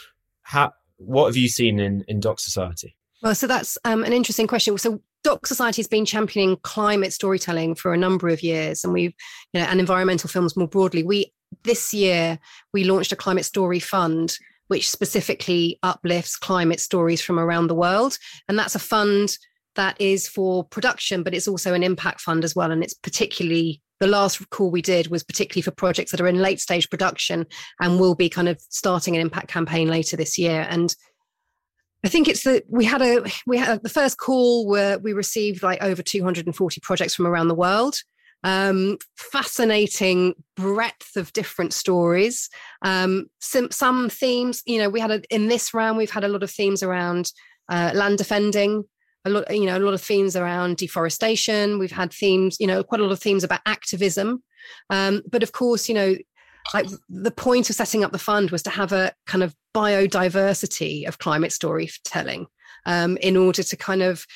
[0.42, 2.96] How, what have you seen in, in Doc Society?
[3.22, 4.78] Well, so that's um, an interesting question.
[4.78, 9.12] So Doc Society has been championing climate storytelling for a number of years, and we've,
[9.52, 11.02] you know, and environmental films more broadly.
[11.02, 11.32] We
[11.64, 12.38] this year
[12.72, 18.18] we launched a climate story fund, which specifically uplifts climate stories from around the world,
[18.48, 19.36] and that's a fund
[19.74, 23.82] that is for production, but it's also an impact fund as well, and it's particularly
[23.98, 27.46] the last call we did was particularly for projects that are in late stage production
[27.80, 30.68] and will be kind of starting an impact campaign later this year.
[30.70, 30.94] And
[32.04, 35.62] I think it's that we had a we had the first call where we received
[35.62, 37.96] like over 240 projects from around the world.
[38.44, 42.48] Um, fascinating breadth of different stories.
[42.82, 46.28] Um, some, some themes, you know, we had a, in this round we've had a
[46.28, 47.32] lot of themes around
[47.68, 48.84] uh, land defending,
[49.24, 51.80] a lot, you know, a lot of themes around deforestation.
[51.80, 54.44] We've had themes, you know, quite a lot of themes about activism.
[54.90, 56.14] Um, but of course, you know,
[56.74, 61.06] like the point of setting up the fund was to have a kind of biodiversity
[61.06, 62.46] of climate storytelling
[62.86, 64.26] um, in order to kind of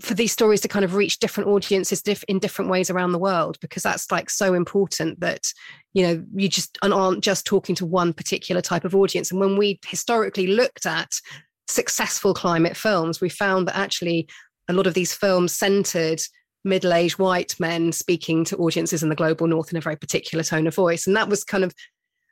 [0.00, 3.18] for these stories to kind of reach different audiences diff- in different ways around the
[3.18, 5.40] world because that's like so important that
[5.94, 9.30] you know you just aren't just talking to one particular type of audience.
[9.30, 11.10] And when we historically looked at
[11.68, 14.28] successful climate films, we found that actually
[14.68, 16.20] a lot of these films centered
[16.64, 20.44] middle aged white men speaking to audiences in the global north in a very particular
[20.44, 21.06] tone of voice.
[21.06, 21.74] And that was kind of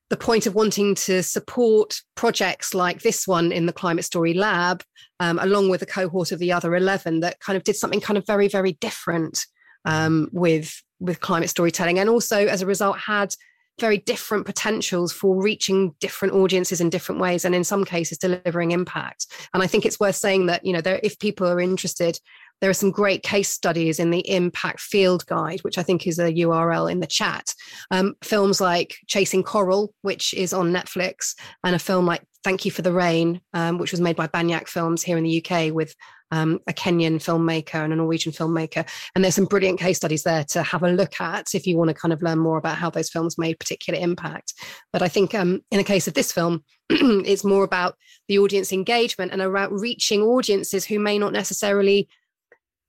[0.09, 4.83] the point of wanting to support projects like this one in the Climate Story Lab,
[5.19, 8.17] um, along with a cohort of the other 11 that kind of did something kind
[8.17, 9.45] of very, very different
[9.85, 11.99] um, with, with climate storytelling.
[11.99, 13.35] And also, as a result, had
[13.79, 18.71] very different potentials for reaching different audiences in different ways and in some cases delivering
[18.71, 22.19] impact and i think it's worth saying that you know there, if people are interested
[22.61, 26.19] there are some great case studies in the impact field guide which i think is
[26.19, 27.55] a url in the chat
[27.91, 32.71] um, films like chasing coral which is on netflix and a film like thank you
[32.71, 35.95] for the rain um, which was made by banyak films here in the uk with
[36.33, 38.87] um, a Kenyan filmmaker and a Norwegian filmmaker.
[39.15, 41.89] And there's some brilliant case studies there to have a look at if you want
[41.89, 44.55] to kind of learn more about how those films made particular impact.
[44.93, 47.97] But I think um, in the case of this film, it's more about
[48.29, 52.09] the audience engagement and around reaching audiences who may not necessarily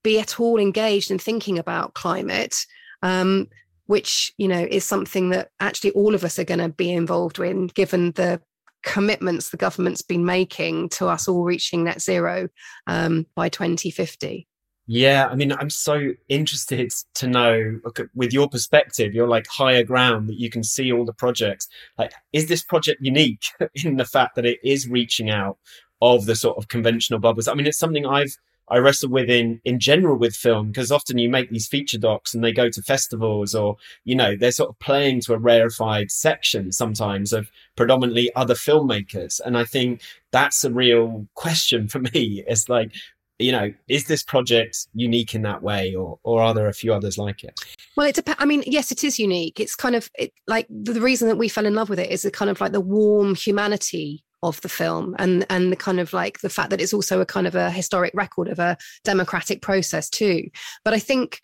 [0.07, 2.55] be at all engaged in thinking about climate.
[3.01, 3.47] Um,
[3.87, 7.39] which you know is something that actually all of us are going to be involved
[7.39, 8.41] in given the
[8.83, 12.47] commitments the government's been making to us all reaching net zero
[12.87, 14.47] um, by 2050.
[14.89, 17.79] Yeah, I mean, I'm so interested to know,
[18.15, 21.67] with your perspective, you're like higher ground that you can see all the projects.
[21.97, 23.43] Like, is this project unique
[23.83, 25.57] in the fact that it is reaching out
[26.01, 27.49] of the sort of conventional bubbles?
[27.49, 28.37] I mean, it's something I've
[28.69, 32.33] I wrestle with in in general with film because often you make these feature docs
[32.33, 36.11] and they go to festivals or you know they're sort of playing to a rarefied
[36.11, 39.39] section sometimes of predominantly other filmmakers.
[39.45, 40.01] And I think
[40.31, 42.43] that's a real question for me.
[42.47, 42.91] It's like
[43.39, 46.93] you know is this project unique in that way or or are there a few
[46.93, 47.59] others like it?
[47.95, 49.59] Well it's, depends i mean yes it is unique.
[49.59, 52.25] It's kind of it, like the reason that we fell in love with it is
[52.25, 56.13] a kind of like the warm humanity of the film and and the kind of
[56.13, 59.61] like the fact that it's also a kind of a historic record of a democratic
[59.61, 60.49] process too.
[60.83, 61.41] But i think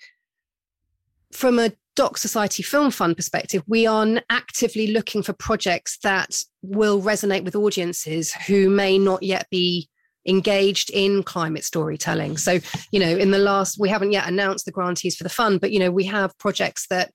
[1.32, 7.02] from a doc society film fund perspective we are actively looking for projects that will
[7.02, 9.90] resonate with audiences who may not yet be
[10.26, 12.38] engaged in climate storytelling.
[12.38, 12.60] So
[12.92, 15.72] you know in the last we haven't yet announced the grantees for the fund but
[15.72, 17.12] you know we have projects that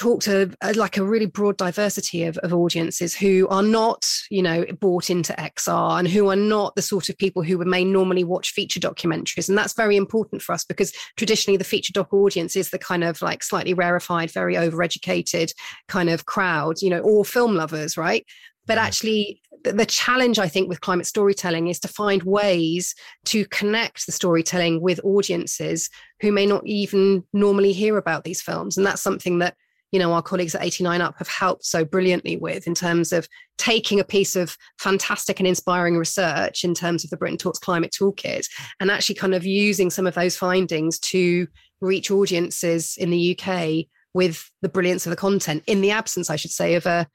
[0.00, 4.42] talk to uh, like a really broad diversity of, of audiences who are not you
[4.42, 8.24] know bought into xr and who are not the sort of people who may normally
[8.24, 9.48] watch feature documentaries.
[9.48, 13.04] And that's very important for us because traditionally the feature doc audience is the kind
[13.04, 15.52] of like slightly rarefied very overeducated
[15.88, 18.24] kind of crowd you know or film lovers right?
[18.66, 22.94] But actually the challenge i think with climate storytelling is to find ways
[23.26, 25.90] to connect the storytelling with audiences
[26.22, 28.78] who may not even normally hear about these films.
[28.78, 29.54] And that's something that
[29.92, 33.28] you know our colleagues at 89 up have helped so brilliantly with in terms of
[33.58, 37.94] taking a piece of fantastic and inspiring research in terms of the britain talks climate
[37.98, 38.46] toolkit
[38.80, 41.46] and actually kind of using some of those findings to
[41.80, 46.36] reach audiences in the uk with the brilliance of the content in the absence i
[46.36, 47.06] should say of a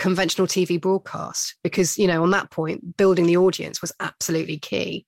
[0.00, 5.04] conventional TV broadcast because, you know, on that point, building the audience was absolutely key.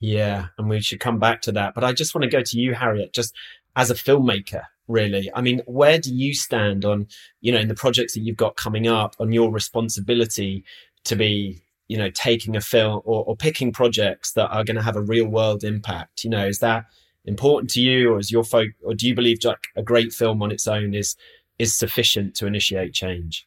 [0.00, 1.74] Yeah, and we should come back to that.
[1.74, 3.34] But I just want to go to you, Harriet, just
[3.74, 5.30] as a filmmaker, really.
[5.34, 7.06] I mean, where do you stand on,
[7.40, 10.64] you know, in the projects that you've got coming up on your responsibility
[11.04, 14.82] to be, you know, taking a film or, or picking projects that are going to
[14.82, 16.24] have a real world impact?
[16.24, 16.84] You know, is that
[17.24, 20.42] important to you or is your folk or do you believe like a great film
[20.42, 21.16] on its own is
[21.58, 23.46] is sufficient to initiate change?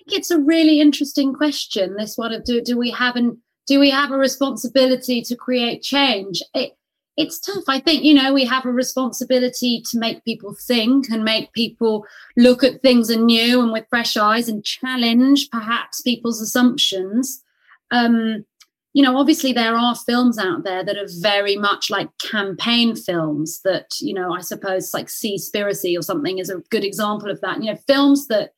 [0.00, 1.96] I think it's a really interesting question.
[1.96, 5.82] This one of do, do we have an do we have a responsibility to create
[5.82, 6.42] change?
[6.54, 6.72] It,
[7.16, 7.64] it's tough.
[7.68, 12.06] I think, you know, we have a responsibility to make people think and make people
[12.36, 17.42] look at things anew and with fresh eyes and challenge perhaps people's assumptions.
[17.90, 18.44] Um,
[18.94, 23.60] you know, obviously there are films out there that are very much like campaign films
[23.64, 27.62] that, you know, I suppose like Seaspiracy or something is a good example of that.
[27.62, 28.52] You know, films that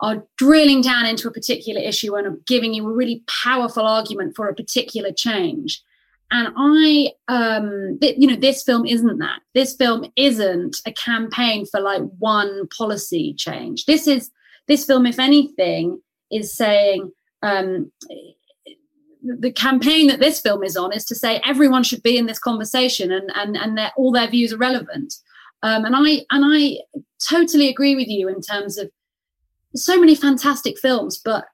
[0.00, 4.36] are drilling down into a particular issue and are giving you a really powerful argument
[4.36, 5.82] for a particular change.
[6.30, 9.40] And I, um, th- you know, this film isn't that.
[9.54, 13.86] This film isn't a campaign for like one policy change.
[13.86, 14.30] This is
[14.66, 17.10] this film, if anything, is saying
[17.42, 17.90] um,
[19.22, 22.38] the campaign that this film is on is to say everyone should be in this
[22.38, 25.14] conversation and and and all their views are relevant.
[25.62, 26.78] Um, and I and I
[27.26, 28.90] totally agree with you in terms of
[29.74, 31.46] so many fantastic films, but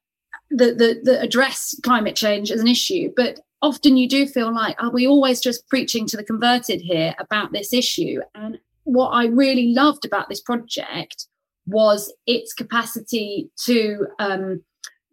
[0.51, 3.13] that, that, that address climate change as an issue.
[3.17, 7.15] But often you do feel like, are we always just preaching to the converted here
[7.19, 8.21] about this issue?
[8.35, 11.27] And what I really loved about this project
[11.67, 14.63] was its capacity to um,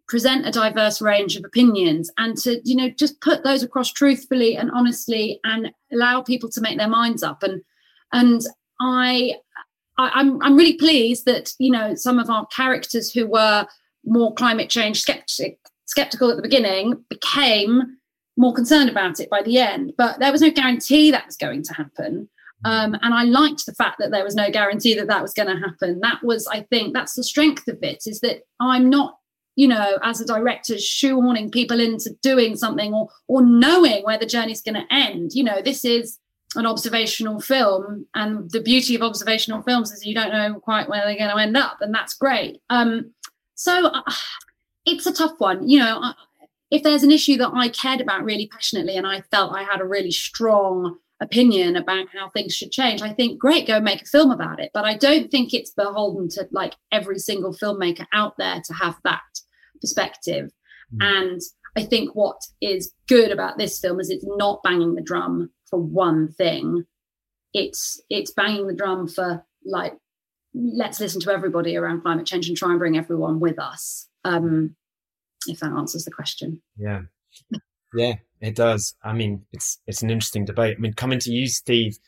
[0.06, 4.54] present a diverse range of opinions and to you know just put those across truthfully
[4.54, 7.62] and honestly and allow people to make their minds up and
[8.12, 8.42] and
[8.78, 9.32] i
[9.96, 13.66] I, am I'm, I'm really pleased that you know some of our characters who were
[14.04, 17.96] more climate change skeptic, skeptical at the beginning became
[18.36, 19.92] more concerned about it by the end.
[19.96, 22.28] But there was no guarantee that was going to happen.
[22.64, 25.48] Um, and I liked the fact that there was no guarantee that that was going
[25.48, 26.00] to happen.
[26.00, 29.18] That was, I think, that's the strength of it is that I'm not,
[29.56, 34.26] you know, as a director, shoehorning people into doing something or or knowing where the
[34.26, 35.32] journey's going to end.
[35.34, 36.18] You know, this is
[36.54, 41.04] an observational film and the beauty of observational films is you don't know quite where
[41.04, 43.10] they're going to end up and that's great um,
[43.54, 44.02] so uh,
[44.84, 46.12] it's a tough one you know uh,
[46.72, 49.80] if there's an issue that i cared about really passionately and i felt i had
[49.80, 54.06] a really strong opinion about how things should change i think great go make a
[54.06, 54.70] film about it.
[54.74, 58.96] But i don't think it's beholden to like every single filmmaker out there to have
[59.04, 59.22] that
[59.80, 60.50] perspective.
[60.92, 61.20] Mm.
[61.20, 61.40] and
[61.76, 65.80] i think what is good about this film is it's not banging the drum for
[65.80, 66.84] one thing.
[67.52, 69.94] It's it's banging the drum for like
[70.54, 74.06] let's listen to everybody around climate change and try and bring everyone with us.
[74.24, 74.76] Um
[75.46, 76.60] if that answers the question.
[76.76, 77.02] Yeah.
[77.94, 78.94] Yeah it does.
[79.02, 80.76] I mean it's it's an interesting debate.
[80.76, 81.98] I mean coming to you steve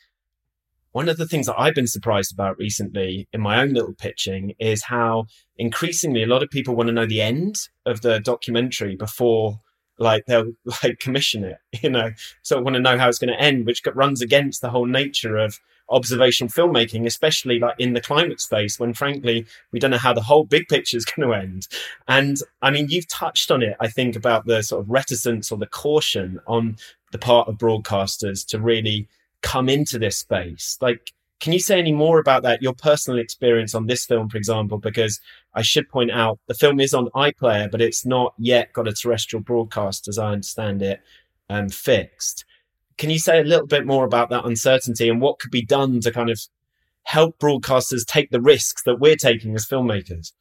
[0.91, 4.53] one of the things that I've been surprised about recently in my own little pitching
[4.59, 5.25] is how
[5.57, 9.59] increasingly a lot of people want to know the end of the documentary before
[9.97, 12.11] like they'll like commission it, you know,
[12.43, 14.85] so I want to know how it's going to end, which runs against the whole
[14.85, 19.97] nature of observational filmmaking, especially like in the climate space, when frankly we don't know
[19.97, 21.67] how the whole big picture is going to end.
[22.07, 25.57] And I mean, you've touched on it, I think, about the sort of reticence or
[25.57, 26.77] the caution on
[27.11, 29.07] the part of broadcasters to really
[29.41, 30.77] come into this space.
[30.81, 34.37] Like, can you say any more about that, your personal experience on this film, for
[34.37, 34.79] example?
[34.79, 35.19] Because
[35.53, 38.93] I should point out the film is on iPlayer, but it's not yet got a
[38.93, 41.01] terrestrial broadcast, as I understand it,
[41.49, 42.45] um, fixed.
[42.97, 45.99] Can you say a little bit more about that uncertainty and what could be done
[46.01, 46.39] to kind of
[47.03, 50.31] help broadcasters take the risks that we're taking as filmmakers?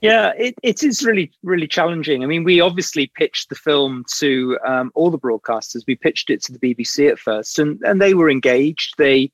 [0.00, 2.22] Yeah, it, it is really, really challenging.
[2.22, 5.82] I mean, we obviously pitched the film to um, all the broadcasters.
[5.86, 8.94] We pitched it to the BBC at first, and, and they were engaged.
[8.96, 9.30] They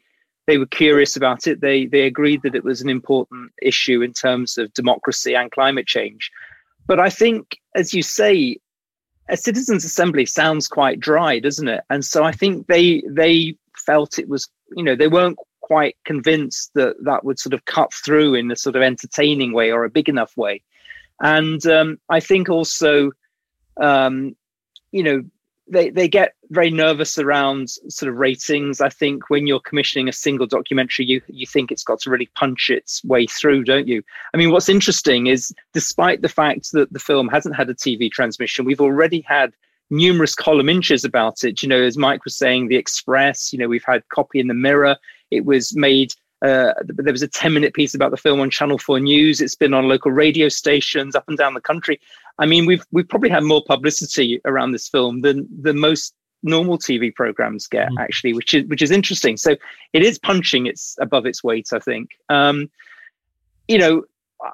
[0.49, 1.61] they were curious about it.
[1.61, 5.87] They they agreed that it was an important issue in terms of democracy and climate
[5.87, 6.33] change.
[6.87, 8.59] But I think, as you say,
[9.29, 11.83] a citizens' assembly sounds quite dry, doesn't it?
[11.91, 16.71] And so I think they they felt it was, you know, they weren't quite convinced
[16.75, 19.91] that that would sort of cut through in a sort of entertaining way or a
[19.91, 20.63] big enough way.
[21.21, 23.11] And um, I think also,
[23.81, 24.37] um,
[24.93, 25.23] you know,
[25.69, 28.81] they they get very nervous around sort of ratings.
[28.81, 32.31] I think when you're commissioning a single documentary, you you think it's got to really
[32.35, 34.03] punch its way through, don't you?
[34.33, 38.11] I mean, what's interesting is despite the fact that the film hasn't had a TV
[38.11, 39.53] transmission, we've already had
[39.91, 41.63] numerous column inches about it.
[41.63, 43.53] You know, as Mike was saying, the Express.
[43.53, 44.97] You know, we've had copy in the Mirror.
[45.31, 46.13] It was made
[46.43, 49.41] uh, there was a 10 minute piece about the film on Channel 4 News.
[49.41, 52.01] It's been on local radio stations up and down the country.
[52.39, 56.79] I mean, we've we've probably had more publicity around this film than than most normal
[56.79, 57.99] TV programs get, mm.
[57.99, 59.37] actually, which is which is interesting.
[59.37, 59.57] So
[59.93, 62.11] it is punching its above its weight, I think.
[62.29, 62.71] Um,
[63.69, 64.05] you know,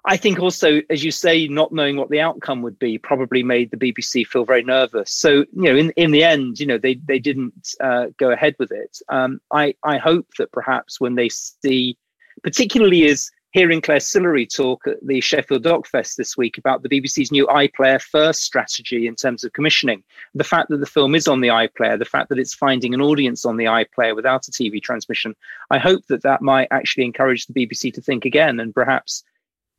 [0.04, 3.70] I think also, as you say, not knowing what the outcome would be probably made
[3.70, 5.12] the BBC feel very nervous.
[5.12, 8.54] So, you know, in, in the end, you know, they they didn't uh, go ahead
[8.58, 8.98] with it.
[9.08, 11.96] Um, I I hope that perhaps when they see,
[12.42, 16.88] particularly as hearing Clare Sillery talk at the Sheffield Doc Fest this week about the
[16.88, 20.02] BBC's new iPlayer first strategy in terms of commissioning,
[20.34, 23.02] the fact that the film is on the iPlayer, the fact that it's finding an
[23.02, 25.36] audience on the iPlayer without a TV transmission,
[25.70, 29.22] I hope that that might actually encourage the BBC to think again and perhaps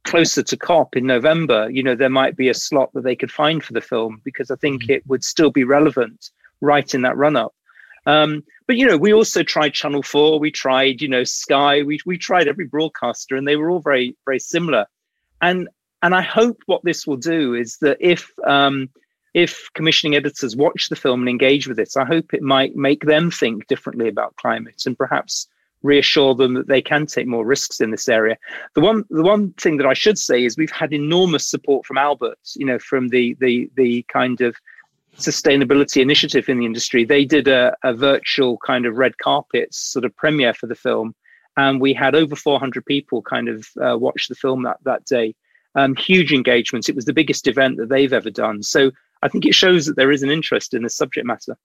[0.04, 3.32] closer to COP in November, you know, there might be a slot that they could
[3.32, 4.92] find for the film because I think mm-hmm.
[4.92, 6.30] it would still be relevant
[6.62, 7.54] right in that run up.
[8.06, 12.00] Um, but you know, we also tried Channel Four, we tried, you know, Sky, we
[12.06, 14.86] we tried every broadcaster, and they were all very very similar.
[15.42, 15.70] And
[16.02, 18.90] and I hope what this will do is that if um,
[19.34, 23.06] if commissioning editors watch the film and engage with it, I hope it might make
[23.06, 25.48] them think differently about climate and perhaps
[25.84, 28.38] reassure them that they can take more risks in this area.
[28.74, 31.98] The one the one thing that I should say is we've had enormous support from
[31.98, 34.56] Albert, you know, from the the the kind of
[35.18, 37.06] sustainability initiative in the industry.
[37.06, 41.14] They did a, a virtual kind of red carpet sort of premiere for the film,
[41.58, 45.36] and we had over 400 people kind of uh, watch the film that that day.
[45.76, 46.88] Um, huge engagements.
[46.88, 48.62] It was the biggest event that they've ever done.
[48.62, 48.92] So
[49.24, 51.58] I think it shows that there is an interest in the subject matter.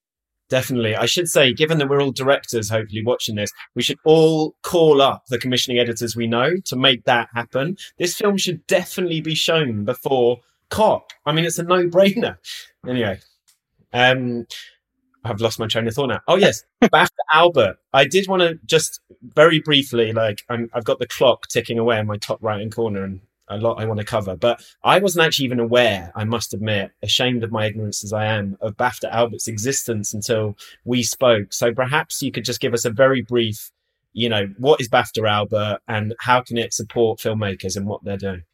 [0.49, 0.97] Definitely.
[0.97, 5.03] I should say, given that we're all directors, hopefully watching this, we should all call
[5.03, 7.77] up the commissioning editors we know to make that happen.
[7.99, 10.39] This film should definitely be shown before
[10.71, 11.13] COP.
[11.27, 12.39] I mean, it's a no brainer.
[12.87, 13.21] Anyway,
[13.93, 14.47] um,
[15.23, 16.21] I've lost my train of thought now.
[16.27, 16.65] Oh, yes.
[16.91, 17.77] Back to Albert.
[17.93, 21.99] I did want to just very briefly, like, i have got the clock ticking away
[21.99, 23.21] in my top right hand corner and
[23.51, 26.93] a lot I want to cover, but I wasn't actually even aware, I must admit,
[27.03, 31.53] ashamed of my ignorance as I am, of BAFTA Albert's existence until we spoke.
[31.53, 33.71] So perhaps you could just give us a very brief,
[34.13, 38.17] you know, what is BAFTA Albert and how can it support filmmakers and what they're
[38.17, 38.45] doing?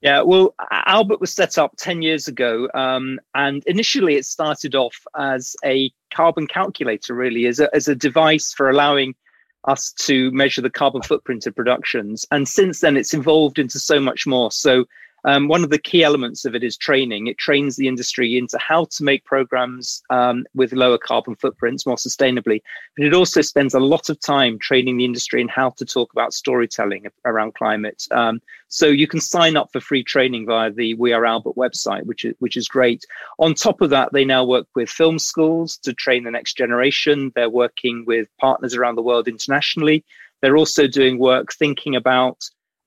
[0.00, 2.68] Yeah, well, Albert was set up 10 years ago.
[2.72, 7.94] Um, and initially, it started off as a carbon calculator, really, as a, as a
[7.94, 9.14] device for allowing
[9.64, 12.26] us to measure the carbon footprint of productions.
[12.30, 14.50] And since then, it's evolved into so much more.
[14.50, 14.86] So
[15.24, 17.26] um, one of the key elements of it is training.
[17.26, 21.96] It trains the industry into how to make programs um, with lower carbon footprints more
[21.96, 22.62] sustainably.
[22.96, 26.12] But it also spends a lot of time training the industry in how to talk
[26.12, 28.04] about storytelling around climate.
[28.10, 32.04] Um, so you can sign up for free training via the We Are Albert website,
[32.04, 33.04] which is which is great.
[33.38, 37.32] On top of that, they now work with film schools to train the next generation.
[37.34, 40.04] They're working with partners around the world internationally.
[40.40, 42.38] They're also doing work thinking about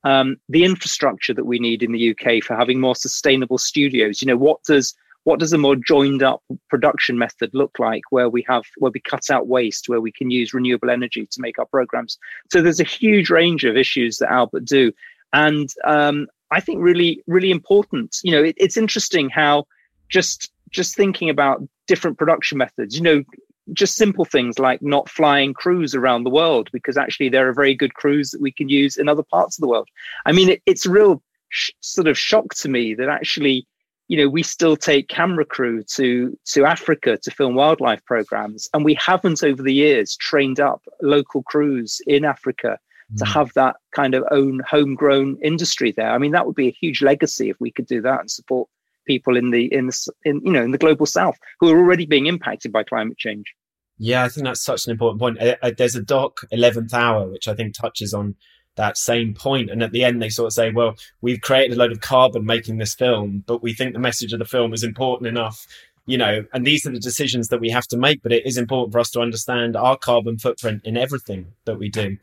[0.04, 4.22] um, the infrastructure that we need in the UK for having more sustainable studios.
[4.22, 4.94] You know, what does
[5.24, 9.00] what does a more joined up production method look like where we have where we
[9.00, 12.18] cut out waste where we can use renewable energy to make our programs
[12.52, 14.92] so there's a huge range of issues that albert do
[15.32, 19.66] and um, i think really really important you know it, it's interesting how
[20.10, 23.24] just just thinking about different production methods you know
[23.72, 27.74] just simple things like not flying crews around the world because actually there are very
[27.74, 29.88] good crews that we can use in other parts of the world.
[30.26, 33.66] I mean, it, it's a real sh- sort of shock to me that actually,
[34.10, 38.84] you know, we still take camera crew to to Africa to film wildlife programs, and
[38.84, 42.78] we haven't over the years trained up local crews in Africa
[43.18, 43.34] to mm.
[43.34, 46.12] have that kind of own homegrown industry there.
[46.12, 48.68] I mean, that would be a huge legacy if we could do that and support
[49.06, 49.90] people in the in
[50.26, 53.54] in you know in the global south who are already being impacted by climate change.
[53.98, 55.42] Yeah i think that's such an important point.
[55.42, 58.36] Uh, uh, there's a doc 11th hour which i think touches on
[58.76, 61.80] that same point and at the end they sort of say well we've created a
[61.80, 64.84] load of carbon making this film but we think the message of the film is
[64.84, 65.68] important enough
[66.06, 68.58] you know and these are the decisions that we have to make but it is
[68.58, 72.18] important for us to understand our carbon footprint in everything that we do.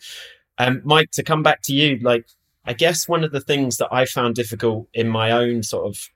[0.58, 2.26] Um, mike to come back to you like
[2.66, 6.10] i guess one of the things that i found difficult in my own sort of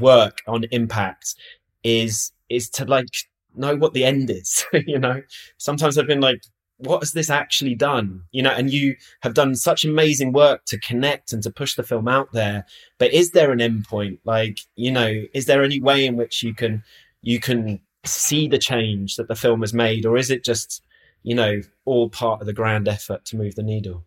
[0.00, 1.34] work on impact
[1.82, 3.08] is is to like
[3.54, 5.22] know what the end is you know?
[5.58, 6.40] Sometimes i've been like
[6.78, 8.22] what has this actually done?
[8.32, 11.82] You know and you have done such amazing work to connect and to push the
[11.82, 12.66] film out there
[12.98, 16.54] but is there an endpoint like you know is there any way in which you
[16.54, 16.82] can
[17.22, 20.82] you can see the change that the film has made or is it just
[21.22, 24.04] you know all part of the grand effort to move the needle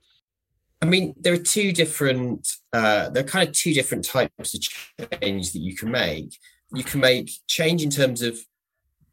[0.81, 5.11] I mean, there are two different, uh, there are kind of two different types of
[5.21, 6.37] change that you can make.
[6.73, 8.39] You can make change in terms of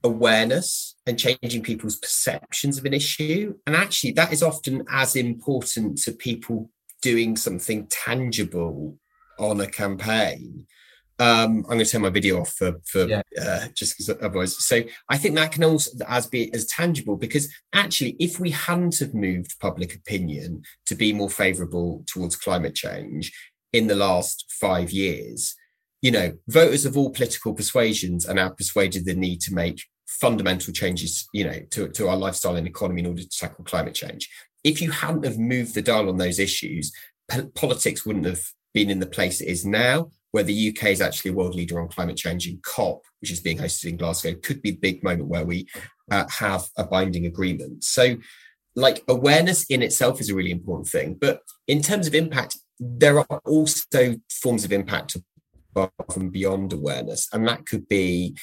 [0.02, 3.54] awareness and changing people's perceptions of an issue.
[3.66, 8.98] And actually, that is often as important to people doing something tangible
[9.38, 10.66] on a campaign.
[11.20, 13.22] Um, I'm going to turn my video off for, for yeah.
[13.40, 14.58] uh, just because otherwise.
[14.64, 18.98] So I think that can also as be as tangible because actually, if we hadn't
[18.98, 23.32] have moved public opinion to be more favourable towards climate change
[23.72, 25.54] in the last five years,
[26.02, 30.72] you know, voters of all political persuasions are now persuaded the need to make fundamental
[30.72, 34.28] changes, you know, to, to our lifestyle and economy in order to tackle climate change.
[34.62, 36.92] If you hadn't have moved the dial on those issues,
[37.54, 38.42] politics wouldn't have
[38.72, 41.80] been in the place it is now, where the UK is actually a world leader
[41.80, 45.00] on climate change in COP, which is being hosted in Glasgow, could be a big
[45.04, 45.64] moment where we
[46.10, 47.84] uh, have a binding agreement.
[47.84, 48.16] So,
[48.74, 51.14] like awareness in itself is a really important thing.
[51.20, 55.16] But in terms of impact, there are also forms of impact
[55.70, 57.28] above and beyond awareness.
[57.32, 58.36] And that could be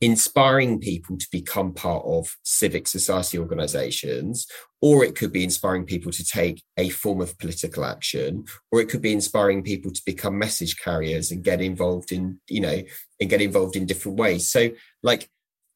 [0.00, 4.46] inspiring people to become part of civic society organizations,
[4.82, 8.88] or it could be inspiring people to take a form of political action, or it
[8.88, 12.82] could be inspiring people to become message carriers and get involved in, you know,
[13.20, 14.48] and get involved in different ways.
[14.48, 14.70] So,
[15.02, 15.30] like,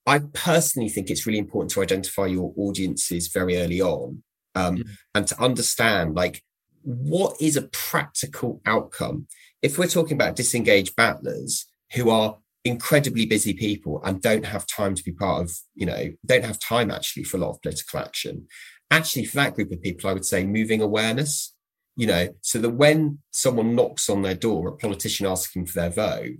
[0.06, 4.22] I personally think it's really important to identify your audiences very early on
[4.54, 4.92] um, mm-hmm.
[5.14, 6.42] and to understand, like,
[6.82, 9.26] what is a practical outcome?
[9.62, 12.38] If we're talking about disengaged battlers who are
[12.68, 16.58] incredibly busy people and don't have time to be part of, you know, don't have
[16.58, 18.46] time actually for a lot of political action.
[18.90, 21.54] Actually, for that group of people, I would say moving awareness,
[21.96, 25.90] you know, so that when someone knocks on their door, a politician asking for their
[25.90, 26.36] vote,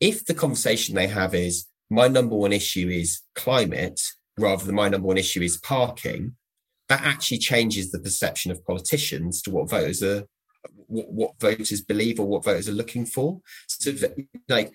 [0.00, 4.00] if the conversation they have is, my number one issue is climate,
[4.38, 6.36] rather than my number one issue is parking,
[6.88, 10.24] that actually changes the perception of politicians to what voters are
[10.86, 13.40] what, voters believe or what voters are looking for.
[13.66, 13.92] So,
[14.48, 14.72] like,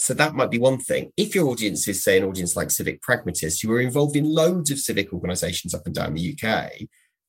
[0.00, 1.12] so that might be one thing.
[1.16, 4.70] If your audience is, say, an audience like Civic Pragmatists, who are involved in loads
[4.70, 6.72] of civic organisations up and down the UK,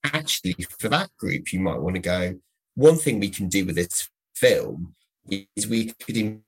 [0.05, 2.35] actually, for that group, you might want to go.
[2.75, 4.95] One thing we can do with this film
[5.29, 6.41] is we could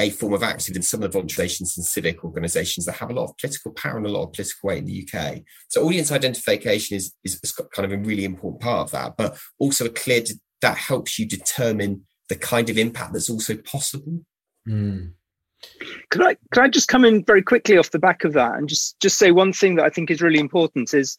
[0.00, 3.14] a form of active in some of the voluntary and civic organisations that have a
[3.14, 5.42] lot of political power and a lot of political weight in the UK.
[5.68, 7.40] So audience identification is, is
[7.72, 10.24] kind of a really important part of that, but also a clear
[10.62, 14.24] that helps you determine the kind of impact that's also possible.
[14.68, 15.12] Mm.
[16.10, 18.68] Could I could I just come in very quickly off the back of that and
[18.68, 21.16] just just say one thing that I think is really important is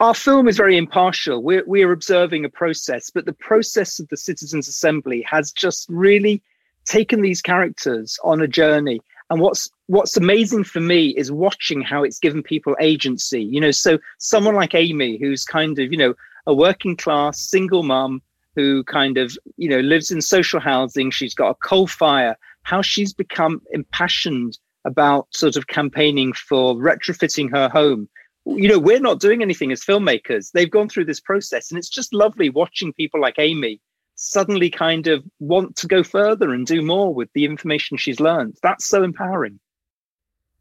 [0.00, 1.42] our film is very impartial.
[1.42, 6.42] We're we're observing a process, but the process of the Citizens Assembly has just really
[6.84, 9.00] taken these characters on a journey.
[9.30, 13.42] And what's what's amazing for me is watching how it's given people agency.
[13.42, 16.14] You know, so someone like Amy, who's kind of you know
[16.46, 18.22] a working class single mum
[18.56, 21.10] who kind of you know lives in social housing.
[21.10, 22.36] She's got a coal fire.
[22.62, 28.08] How she's become impassioned about sort of campaigning for retrofitting her home.
[28.46, 30.52] You know we're not doing anything as filmmakers.
[30.52, 33.80] They've gone through this process and it's just lovely watching people like amy
[34.16, 38.56] suddenly kind of want to go further and do more with the information she's learned.
[38.62, 39.58] That's so empowering.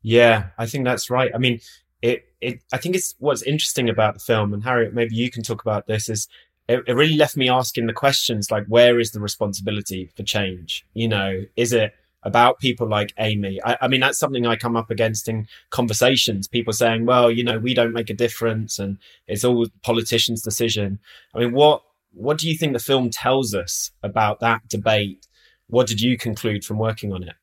[0.01, 1.31] Yeah i think that's right.
[1.33, 1.59] I mean
[2.03, 5.41] it, it i think it's what's interesting about the film and harriet maybe you can
[5.41, 6.27] talk about this is
[6.67, 10.85] it, it really left me asking the questions like, where is the responsibility for change?
[10.93, 11.93] You know, is it
[12.23, 13.59] about people like Amy?
[13.65, 16.47] I, I mean, that's something I come up against in conversations.
[16.47, 18.97] People saying, well, you know, we don't make a difference and
[19.27, 20.99] it's all politicians' decision.
[21.35, 21.83] I mean, what,
[22.13, 25.27] what do you think the film tells us about that debate?
[25.67, 27.35] What did you conclude from working on it?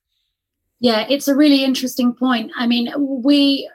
[0.78, 2.52] Yeah, it's a really interesting point.
[2.56, 3.68] I mean, we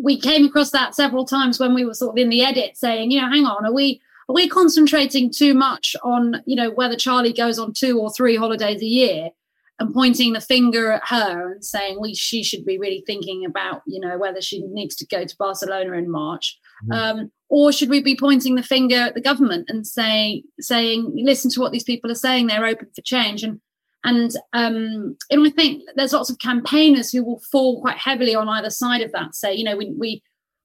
[0.00, 3.10] we came across that several times when we were sort of in the edit saying,
[3.10, 6.96] you know, hang on, are we are we concentrating too much on, you know, whether
[6.96, 9.30] Charlie goes on two or three holidays a year
[9.78, 13.82] and pointing the finger at her and saying we she should be really thinking about,
[13.86, 16.58] you know, whether she needs to go to Barcelona in March?
[16.90, 16.94] Mm.
[16.94, 21.50] Um, or should we be pointing the finger at the government and say saying, listen
[21.52, 23.42] to what these people are saying, they're open for change?
[23.42, 23.60] And
[24.04, 28.48] and um, and I think there's lots of campaigners who will fall quite heavily on
[28.48, 29.34] either side of that.
[29.34, 30.22] Say, you know, we we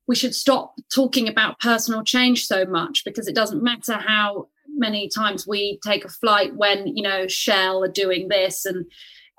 [0.07, 5.07] we should stop talking about personal change so much because it doesn't matter how many
[5.07, 8.65] times we take a flight when you know shell are doing this.
[8.65, 8.85] And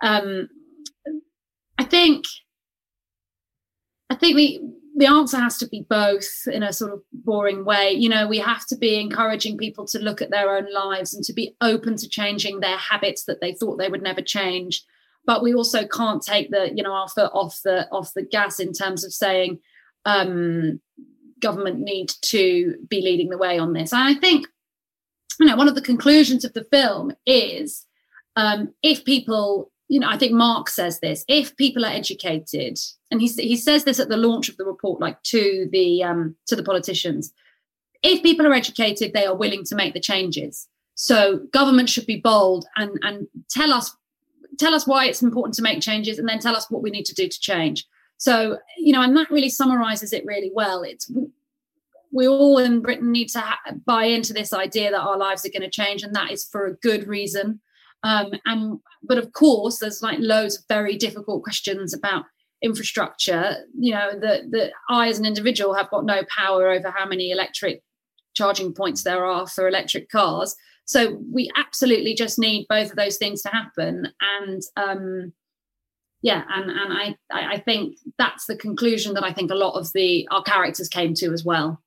[0.02, 0.48] um
[1.78, 2.24] i think
[4.10, 4.60] i think the
[4.96, 7.90] the answer has to be both in a sort of boring way.
[7.90, 11.24] You know we have to be encouraging people to look at their own lives and
[11.24, 14.84] to be open to changing their habits that they thought they would never change.
[15.26, 18.60] But we also can't take the you know our foot off the off the gas
[18.60, 19.58] in terms of saying
[20.04, 20.80] um,
[21.40, 23.92] government need to be leading the way on this.
[23.92, 24.46] And I think,
[25.38, 27.86] you know, one of the conclusions of the film is
[28.36, 32.78] um, if people you know, I think Mark says this: if people are educated,
[33.10, 36.36] and he he says this at the launch of the report, like to the um,
[36.46, 37.32] to the politicians,
[38.02, 40.68] if people are educated, they are willing to make the changes.
[40.94, 43.94] So government should be bold and and tell us
[44.58, 47.04] tell us why it's important to make changes, and then tell us what we need
[47.06, 47.86] to do to change.
[48.24, 50.82] So you know, and that really summarizes it really well.
[50.82, 51.12] It's
[52.10, 55.50] we all in Britain need to ha- buy into this idea that our lives are
[55.50, 57.60] going to change, and that is for a good reason.
[58.02, 62.24] Um, and but of course, there's like loads of very difficult questions about
[62.62, 63.56] infrastructure.
[63.78, 67.30] You know, that that I as an individual have got no power over how many
[67.30, 67.82] electric
[68.32, 70.56] charging points there are for electric cars.
[70.86, 74.08] So we absolutely just need both of those things to happen.
[74.40, 75.34] And um,
[76.24, 79.92] yeah, and and I I think that's the conclusion that I think a lot of
[79.92, 81.82] the our characters came to as well.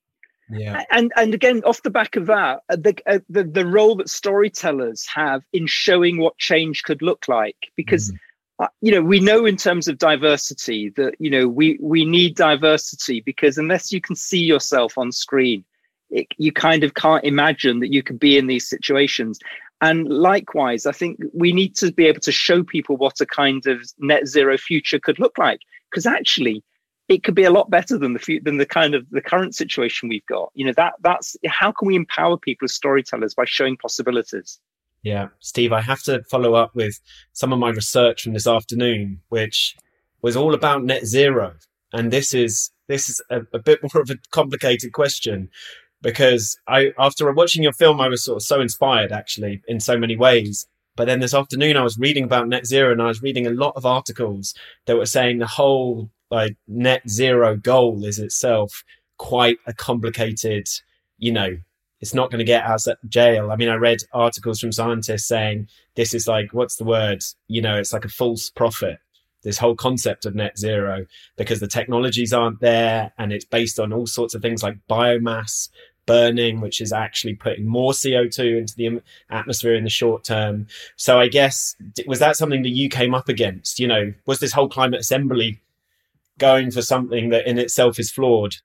[0.51, 0.83] Yeah.
[0.91, 4.09] And and again, off the back of that, uh, the, uh, the the role that
[4.09, 8.11] storytellers have in showing what change could look like, because.
[8.11, 8.19] Mm.
[8.59, 12.35] Uh, you know we know in terms of diversity that you know we we need
[12.35, 15.63] diversity because unless you can see yourself on screen
[16.09, 19.37] it, you kind of can't imagine that you could be in these situations
[19.81, 23.65] and likewise i think we need to be able to show people what a kind
[23.67, 25.59] of net zero future could look like
[25.89, 26.63] because actually
[27.07, 30.09] it could be a lot better than the than the kind of the current situation
[30.09, 30.51] we've got.
[30.55, 34.59] You know that that's how can we empower people as storytellers by showing possibilities.
[35.03, 36.99] Yeah, Steve, I have to follow up with
[37.31, 39.75] some of my research from this afternoon, which
[40.21, 41.53] was all about net zero,
[41.93, 45.49] and this is this is a, a bit more of a complicated question
[46.01, 49.97] because I after watching your film, I was sort of so inspired actually in so
[49.97, 50.67] many ways.
[50.95, 53.51] But then this afternoon, I was reading about net zero, and I was reading a
[53.51, 54.53] lot of articles
[54.85, 58.83] that were saying the whole like net zero goal is itself
[59.17, 60.67] quite a complicated,
[61.17, 61.57] you know,
[61.99, 63.51] it's not going to get us at jail.
[63.51, 67.23] I mean, I read articles from scientists saying this is like, what's the word?
[67.47, 68.99] You know, it's like a false prophet.
[69.47, 71.05] This whole concept of net zero
[71.37, 75.69] because the technologies aren't there and it's based on all sorts of things like biomass
[76.05, 80.67] burning, which is actually putting more CO2 into the atmosphere in the short term.
[80.97, 83.79] So I guess, was that something that you came up against?
[83.79, 85.61] You know, was this whole climate assembly
[86.37, 88.55] going for something that in itself is flawed?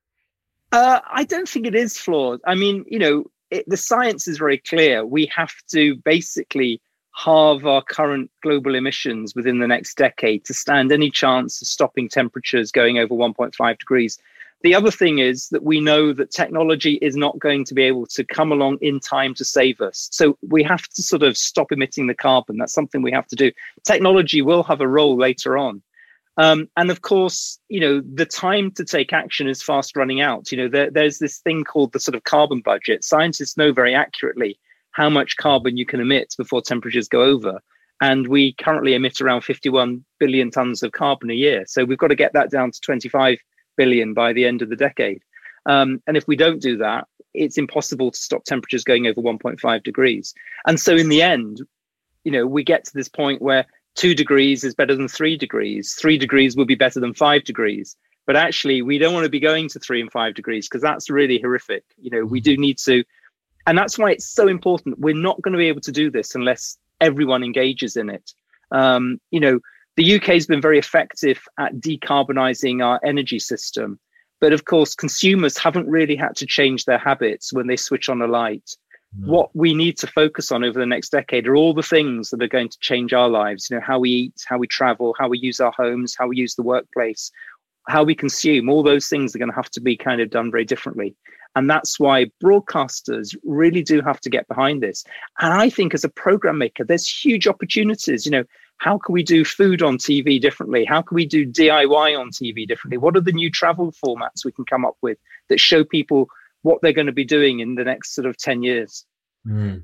[0.72, 2.40] Uh, I don't think it is flawed.
[2.44, 5.06] I mean, you know, it, the science is very clear.
[5.06, 6.80] We have to basically
[7.14, 12.08] halve our current global emissions within the next decade to stand any chance of stopping
[12.08, 14.18] temperatures going over 1.5 degrees.
[14.62, 18.06] The other thing is that we know that technology is not going to be able
[18.06, 20.08] to come along in time to save us.
[20.12, 22.58] So we have to sort of stop emitting the carbon.
[22.58, 23.50] That's something we have to do.
[23.84, 25.82] Technology will have a role later on.
[26.38, 30.50] Um, and of course, you know, the time to take action is fast running out.
[30.50, 33.04] You know, there, there's this thing called the sort of carbon budget.
[33.04, 34.58] Scientists know very accurately
[34.92, 37.60] how much carbon you can emit before temperatures go over.
[38.00, 41.64] And we currently emit around 51 billion tons of carbon a year.
[41.66, 43.38] So we've got to get that down to 25
[43.76, 45.22] billion by the end of the decade.
[45.66, 49.82] Um, and if we don't do that, it's impossible to stop temperatures going over 1.5
[49.84, 50.34] degrees.
[50.66, 51.62] And so in the end,
[52.24, 55.94] you know, we get to this point where two degrees is better than three degrees.
[55.94, 57.96] Three degrees would be better than five degrees.
[58.26, 61.10] But actually, we don't want to be going to three and five degrees because that's
[61.10, 61.84] really horrific.
[61.98, 63.02] You know, we do need to,
[63.66, 64.98] and that's why it's so important.
[64.98, 68.32] We're not going to be able to do this unless everyone engages in it.
[68.70, 69.60] Um, you know,
[69.96, 73.98] the UK has been very effective at decarbonizing our energy system.
[74.40, 78.22] But of course, consumers haven't really had to change their habits when they switch on
[78.22, 78.76] a light
[79.20, 82.42] what we need to focus on over the next decade are all the things that
[82.42, 85.28] are going to change our lives you know how we eat how we travel how
[85.28, 87.30] we use our homes how we use the workplace
[87.88, 90.50] how we consume all those things are going to have to be kind of done
[90.50, 91.14] very differently
[91.54, 95.04] and that's why broadcasters really do have to get behind this
[95.40, 98.44] and i think as a program maker there's huge opportunities you know
[98.78, 102.66] how can we do food on tv differently how can we do diy on tv
[102.66, 106.28] differently what are the new travel formats we can come up with that show people
[106.62, 109.04] what they're going to be doing in the next sort of 10 years.
[109.46, 109.82] Mm.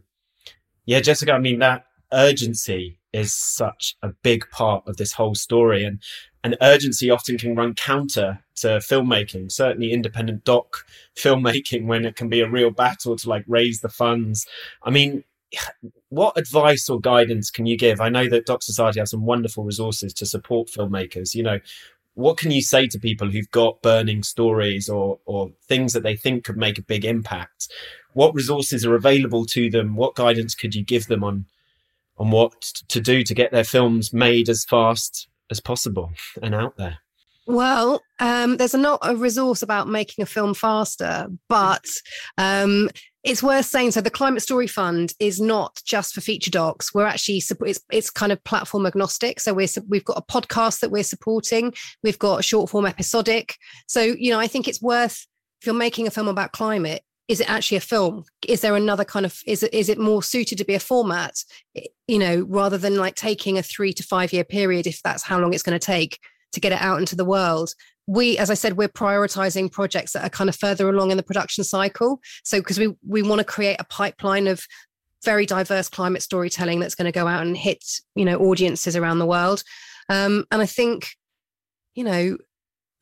[0.86, 5.84] Yeah, Jessica, I mean, that urgency is such a big part of this whole story.
[5.84, 6.00] And,
[6.44, 10.84] and urgency often can run counter to filmmaking, certainly independent doc
[11.16, 14.46] filmmaking, when it can be a real battle to like raise the funds.
[14.82, 15.24] I mean,
[16.10, 18.00] what advice or guidance can you give?
[18.00, 21.34] I know that Doc Society has some wonderful resources to support filmmakers.
[21.34, 21.58] You know,
[22.18, 26.16] what can you say to people who've got burning stories or or things that they
[26.16, 27.68] think could make a big impact
[28.12, 31.46] what resources are available to them what guidance could you give them on
[32.18, 36.76] on what to do to get their films made as fast as possible and out
[36.76, 36.98] there.
[37.46, 41.86] Well, um, there's not a resource about making a film faster, but
[42.36, 42.90] um,
[43.24, 46.92] it's worth saying so the climate story fund is not just for feature docs.
[46.92, 49.40] We're actually it's, it's kind of platform agnostic.
[49.40, 51.72] So we're we've got a podcast that we're supporting.
[52.02, 53.56] We've got a short form episodic.
[53.86, 55.26] So you know i think it's worth
[55.60, 58.24] if you're making a film about climate is it actually a film?
[58.46, 61.34] Is there another kind of is it is it more suited to be a format
[62.08, 65.38] you know rather than like taking a 3 to 5 year period if that's how
[65.38, 66.18] long it's going to take
[66.52, 67.74] to get it out into the world?
[68.06, 71.22] We as i said we're prioritizing projects that are kind of further along in the
[71.22, 72.20] production cycle.
[72.44, 74.64] So because we we want to create a pipeline of
[75.24, 79.18] very diverse climate storytelling that's going to go out and hit you know audiences around
[79.18, 79.62] the world.
[80.08, 81.10] Um, and i think
[81.94, 82.38] you know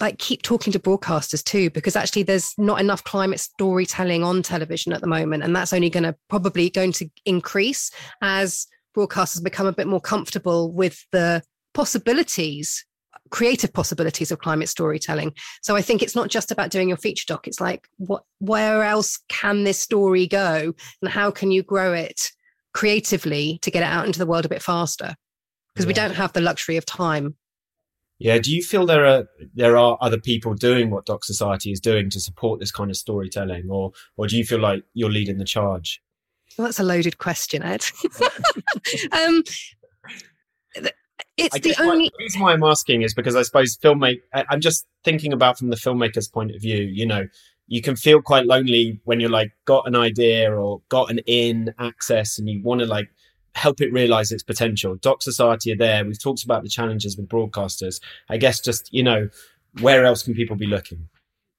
[0.01, 4.93] like keep talking to broadcasters too because actually there's not enough climate storytelling on television
[4.93, 7.91] at the moment and that's only going to probably going to increase
[8.23, 8.67] as
[8.97, 11.43] broadcasters become a bit more comfortable with the
[11.75, 12.85] possibilities
[13.31, 15.33] creative possibilities of climate storytelling.
[15.63, 18.83] So i think it's not just about doing your feature doc it's like what where
[18.85, 20.73] else can this story go
[21.03, 22.31] and how can you grow it
[22.77, 25.15] creatively to get it out into the world a bit faster?
[25.75, 25.89] Because yeah.
[25.89, 27.35] we don't have the luxury of time
[28.19, 31.81] yeah, do you feel there are there are other people doing what Doc Society is
[31.81, 35.39] doing to support this kind of storytelling, or or do you feel like you're leading
[35.39, 36.03] the charge?
[36.57, 37.85] Well, that's a loaded question, Ed.
[39.13, 39.43] um,
[41.37, 44.21] it's the only the reason why I'm asking is because I suppose filmmake.
[44.33, 46.83] I'm just thinking about from the filmmaker's point of view.
[46.83, 47.27] You know,
[47.67, 51.75] you can feel quite lonely when you're like got an idea or got an in
[51.79, 53.11] access, and you want to like
[53.57, 54.97] help it realize its potential.
[54.97, 56.05] Doc Society are there.
[56.05, 58.01] We've talked about the challenges with broadcasters.
[58.29, 59.29] I guess just, you know,
[59.81, 61.09] where else can people be looking?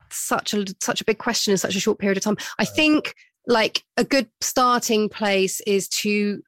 [0.09, 2.37] Such a such a big question in such a short period of time.
[2.59, 3.15] I uh, think
[3.47, 6.41] like a good starting place is to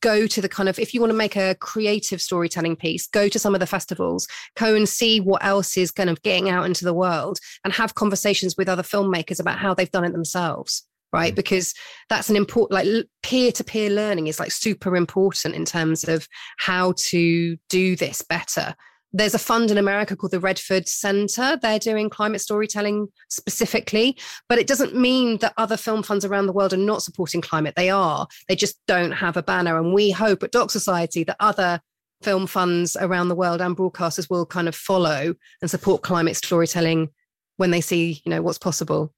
[0.00, 3.28] go to the kind of if you want to make a creative storytelling piece go
[3.28, 6.64] to some of the festivals go and see what else is kind of getting out
[6.64, 10.86] into the world and have conversations with other filmmakers about how they've done it themselves
[11.14, 11.72] right because
[12.10, 17.56] that's an important like peer-to-peer learning is like super important in terms of how to
[17.70, 18.74] do this better
[19.16, 21.56] there's a fund in America called the Redford Center.
[21.62, 26.52] They're doing climate storytelling specifically, but it doesn't mean that other film funds around the
[26.52, 27.74] world are not supporting climate.
[27.76, 28.26] They are.
[28.48, 29.78] They just don't have a banner.
[29.78, 31.80] And we hope at Doc Society that other
[32.22, 37.10] film funds around the world and broadcasters will kind of follow and support climate storytelling
[37.56, 39.14] when they see, you know, what's possible.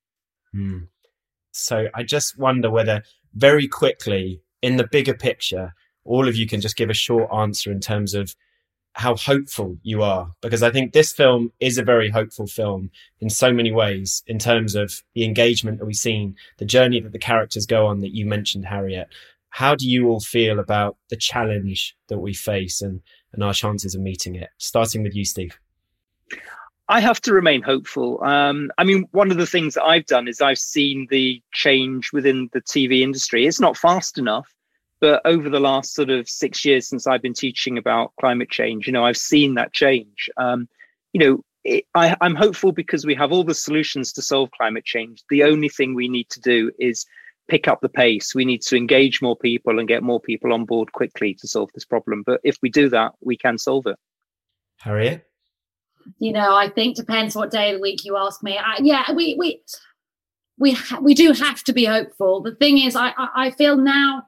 [0.55, 0.89] Mm.
[1.57, 3.03] So I just wonder whether
[3.35, 7.71] very quickly in the bigger picture, all of you can just give a short answer
[7.71, 8.35] in terms of
[8.93, 10.33] how hopeful you are.
[10.41, 12.91] Because I think this film is a very hopeful film
[13.21, 17.13] in so many ways, in terms of the engagement that we've seen, the journey that
[17.13, 19.09] the characters go on that you mentioned, Harriet.
[19.51, 23.01] How do you all feel about the challenge that we face and,
[23.33, 24.51] and our chances of meeting it?
[24.59, 25.59] Starting with you, Steve.
[26.89, 28.23] I have to remain hopeful.
[28.23, 32.13] Um, I mean, one of the things that I've done is I've seen the change
[32.13, 33.47] within the TV industry.
[33.47, 34.55] It's not fast enough,
[35.01, 38.87] but over the last sort of six years since I've been teaching about climate change,
[38.87, 40.29] you know, I've seen that change.
[40.37, 40.69] Um,
[41.13, 44.85] you know, it, I, I'm hopeful because we have all the solutions to solve climate
[44.85, 45.25] change.
[45.29, 47.05] The only thing we need to do is
[47.49, 48.35] pick up the pace.
[48.35, 51.71] We need to engage more people and get more people on board quickly to solve
[51.75, 52.23] this problem.
[52.25, 53.97] But if we do that, we can solve it.
[54.79, 55.27] Harriet?
[56.19, 58.59] You know, I think depends what day of the week you ask me.
[58.59, 59.63] I, yeah, we we
[60.59, 62.43] we ha- we do have to be hopeful.
[62.43, 64.23] The thing is, I, I I feel now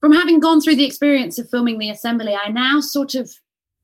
[0.00, 3.30] from having gone through the experience of filming the assembly, I now sort of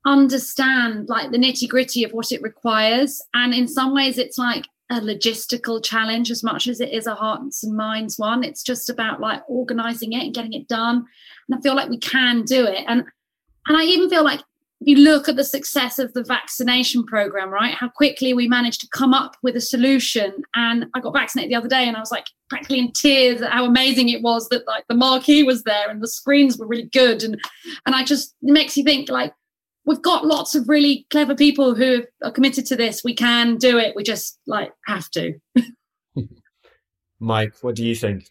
[0.06, 4.64] understand like the nitty gritty of what it requires, and in some ways, it's like
[4.90, 8.44] a logistical challenge as much as it is a hearts and minds one.
[8.44, 11.04] It's just about like organizing it and getting it done.
[11.48, 12.84] And I feel like we can do it.
[12.86, 13.04] And
[13.66, 14.40] and I even feel like
[14.80, 18.88] you look at the success of the vaccination program, right, how quickly we managed to
[18.92, 20.42] come up with a solution.
[20.54, 23.52] And I got vaccinated the other day and I was like practically in tears at
[23.52, 26.90] how amazing it was that like the marquee was there and the screens were really
[26.92, 27.22] good.
[27.22, 27.40] And
[27.86, 29.32] and I just it makes you think like
[29.86, 33.02] we've got lots of really clever people who are committed to this.
[33.02, 33.96] We can do it.
[33.96, 35.34] We just like have to.
[37.18, 38.28] Mike, what do you think?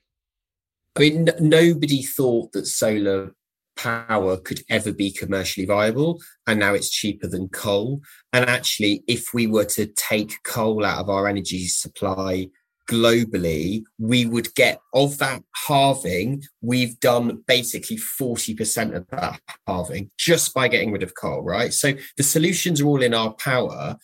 [0.96, 3.34] I mean, n- nobody thought that solar
[3.76, 6.20] power could ever be commercially viable.
[6.48, 8.02] And now it's cheaper than coal.
[8.34, 12.50] And actually, if we were to take coal out of our energy supply
[12.90, 20.54] globally, we would get of that halving, we've done basically 40% of that halving just
[20.54, 21.74] by getting rid of coal, right?
[21.74, 23.98] So the solutions are all in our power.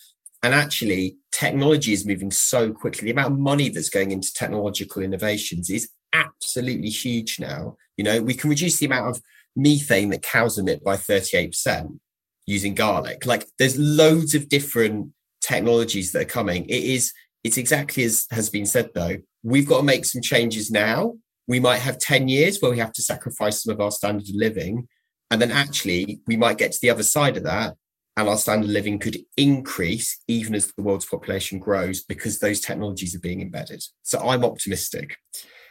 [0.43, 3.05] And actually, technology is moving so quickly.
[3.05, 7.77] The amount of money that's going into technological innovations is absolutely huge now.
[7.97, 9.21] You know, we can reduce the amount of
[9.55, 11.99] methane that cows emit by 38%
[12.45, 13.25] using garlic.
[13.25, 16.65] Like there's loads of different technologies that are coming.
[16.65, 19.17] It is, it's exactly as has been said though.
[19.43, 21.13] we've got to make some changes now.
[21.47, 24.35] We might have 10 years where we have to sacrifice some of our standard of
[24.35, 24.87] living.
[25.31, 27.75] And then actually, we might get to the other side of that
[28.17, 32.59] and our standard of living could increase even as the world's population grows because those
[32.59, 33.83] technologies are being embedded.
[34.03, 35.17] So I'm optimistic.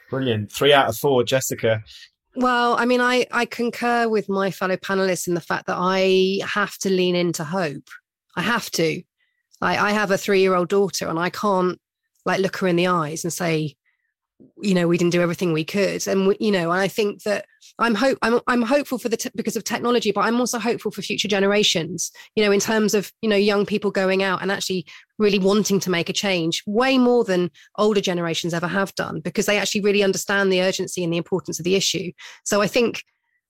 [0.08, 0.50] Brilliant.
[0.50, 1.82] Three out of four, Jessica.
[2.36, 6.40] Well, I mean, I, I concur with my fellow panelists in the fact that I
[6.46, 7.88] have to lean into hope.
[8.36, 9.02] I have to.
[9.60, 11.78] I, I have a three year old daughter and I can't
[12.24, 13.76] like look her in the eyes and say,
[14.62, 16.06] you know we didn't do everything we could.
[16.06, 17.46] And you know and i think that
[17.78, 21.02] i'm hope i'm, I'm hopeful for the because of technology but i'm also hopeful for
[21.02, 24.86] future generations you know in terms of you know young people going out and actually
[25.18, 29.46] really wanting to make a change way more than older generations ever have done because
[29.46, 32.10] they actually really understand the urgency and the importance of the issue.
[32.44, 33.02] So i think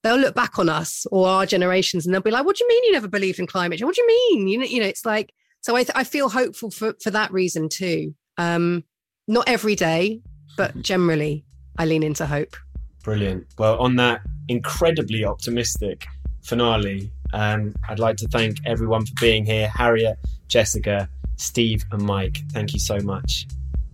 [0.03, 2.67] they'll look back on us or our generations and they'll be like what do you
[2.67, 3.85] mean you never believed in climate change?
[3.85, 4.47] What do you mean?
[4.47, 7.31] You know you know it's like so i, th- I feel hopeful for for that
[7.31, 8.15] reason too.
[8.37, 8.83] Um
[9.27, 10.21] not every day
[10.57, 11.43] but generally,
[11.77, 12.55] I lean into hope.
[13.03, 13.47] Brilliant.
[13.57, 16.05] Well, on that incredibly optimistic
[16.43, 22.39] finale, um, I'd like to thank everyone for being here Harriet, Jessica, Steve, and Mike.
[22.51, 23.47] Thank you so much.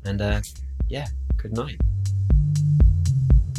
[0.05, 0.41] And uh,
[0.89, 1.77] yeah, good night.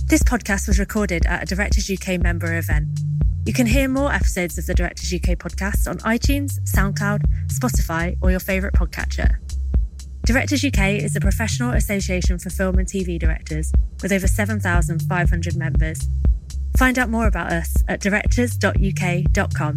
[0.07, 2.89] This podcast was recorded at a Directors UK member event.
[3.45, 8.31] You can hear more episodes of the Directors UK podcast on iTunes, SoundCloud, Spotify, or
[8.31, 9.37] your favourite podcatcher.
[10.29, 13.73] Directors UK is a professional association for film and TV directors
[14.03, 16.07] with over 7,500 members.
[16.77, 19.77] Find out more about us at directors.uk.com.